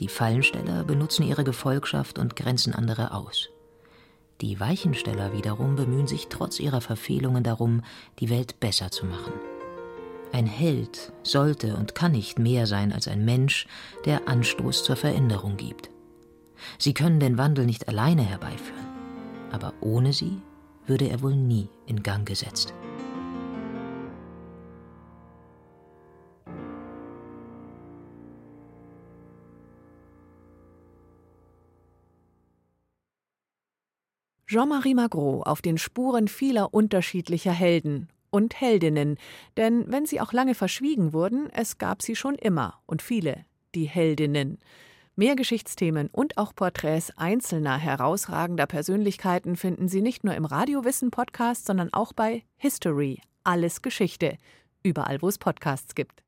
Die 0.00 0.08
Fallensteller 0.08 0.82
benutzen 0.82 1.22
ihre 1.22 1.44
Gefolgschaft 1.44 2.18
und 2.18 2.34
grenzen 2.34 2.74
andere 2.74 3.14
aus. 3.14 3.50
Die 4.40 4.60
Weichensteller 4.60 5.32
wiederum 5.32 5.76
bemühen 5.76 6.06
sich 6.06 6.28
trotz 6.28 6.60
ihrer 6.60 6.80
Verfehlungen 6.80 7.42
darum, 7.42 7.82
die 8.18 8.28
Welt 8.28 8.60
besser 8.60 8.90
zu 8.90 9.06
machen. 9.06 9.32
Ein 10.32 10.46
Held 10.46 11.12
sollte 11.22 11.76
und 11.76 11.94
kann 11.94 12.12
nicht 12.12 12.38
mehr 12.38 12.66
sein 12.66 12.92
als 12.92 13.08
ein 13.08 13.24
Mensch, 13.24 13.66
der 14.04 14.28
Anstoß 14.28 14.84
zur 14.84 14.96
Veränderung 14.96 15.56
gibt. 15.56 15.90
Sie 16.78 16.94
können 16.94 17.20
den 17.20 17.38
Wandel 17.38 17.64
nicht 17.64 17.88
alleine 17.88 18.22
herbeiführen, 18.22 18.86
aber 19.52 19.72
ohne 19.80 20.12
sie 20.12 20.42
würde 20.86 21.08
er 21.08 21.22
wohl 21.22 21.36
nie 21.36 21.68
in 21.86 22.02
Gang 22.02 22.26
gesetzt. 22.26 22.74
Jean-Marie 34.48 34.94
Magro 34.94 35.42
auf 35.42 35.60
den 35.60 35.76
Spuren 35.76 36.28
vieler 36.28 36.72
unterschiedlicher 36.72 37.50
Helden 37.50 38.08
und 38.30 38.60
Heldinnen, 38.60 39.18
denn 39.56 39.90
wenn 39.90 40.06
sie 40.06 40.20
auch 40.20 40.32
lange 40.32 40.54
verschwiegen 40.54 41.12
wurden, 41.12 41.50
es 41.50 41.78
gab 41.78 42.00
sie 42.00 42.14
schon 42.14 42.36
immer 42.36 42.80
und 42.86 43.02
viele, 43.02 43.44
die 43.74 43.86
Heldinnen. 43.86 44.58
Mehr 45.16 45.34
Geschichtsthemen 45.34 46.08
und 46.12 46.38
auch 46.38 46.54
Porträts 46.54 47.10
einzelner 47.16 47.76
herausragender 47.76 48.66
Persönlichkeiten 48.66 49.56
finden 49.56 49.88
Sie 49.88 50.02
nicht 50.02 50.22
nur 50.22 50.34
im 50.34 50.44
Radiowissen 50.44 51.10
Podcast, 51.10 51.66
sondern 51.66 51.92
auch 51.92 52.12
bei 52.12 52.44
History, 52.56 53.20
alles 53.42 53.82
Geschichte, 53.82 54.36
überall 54.84 55.22
wo 55.22 55.28
es 55.28 55.38
Podcasts 55.38 55.94
gibt. 55.94 56.25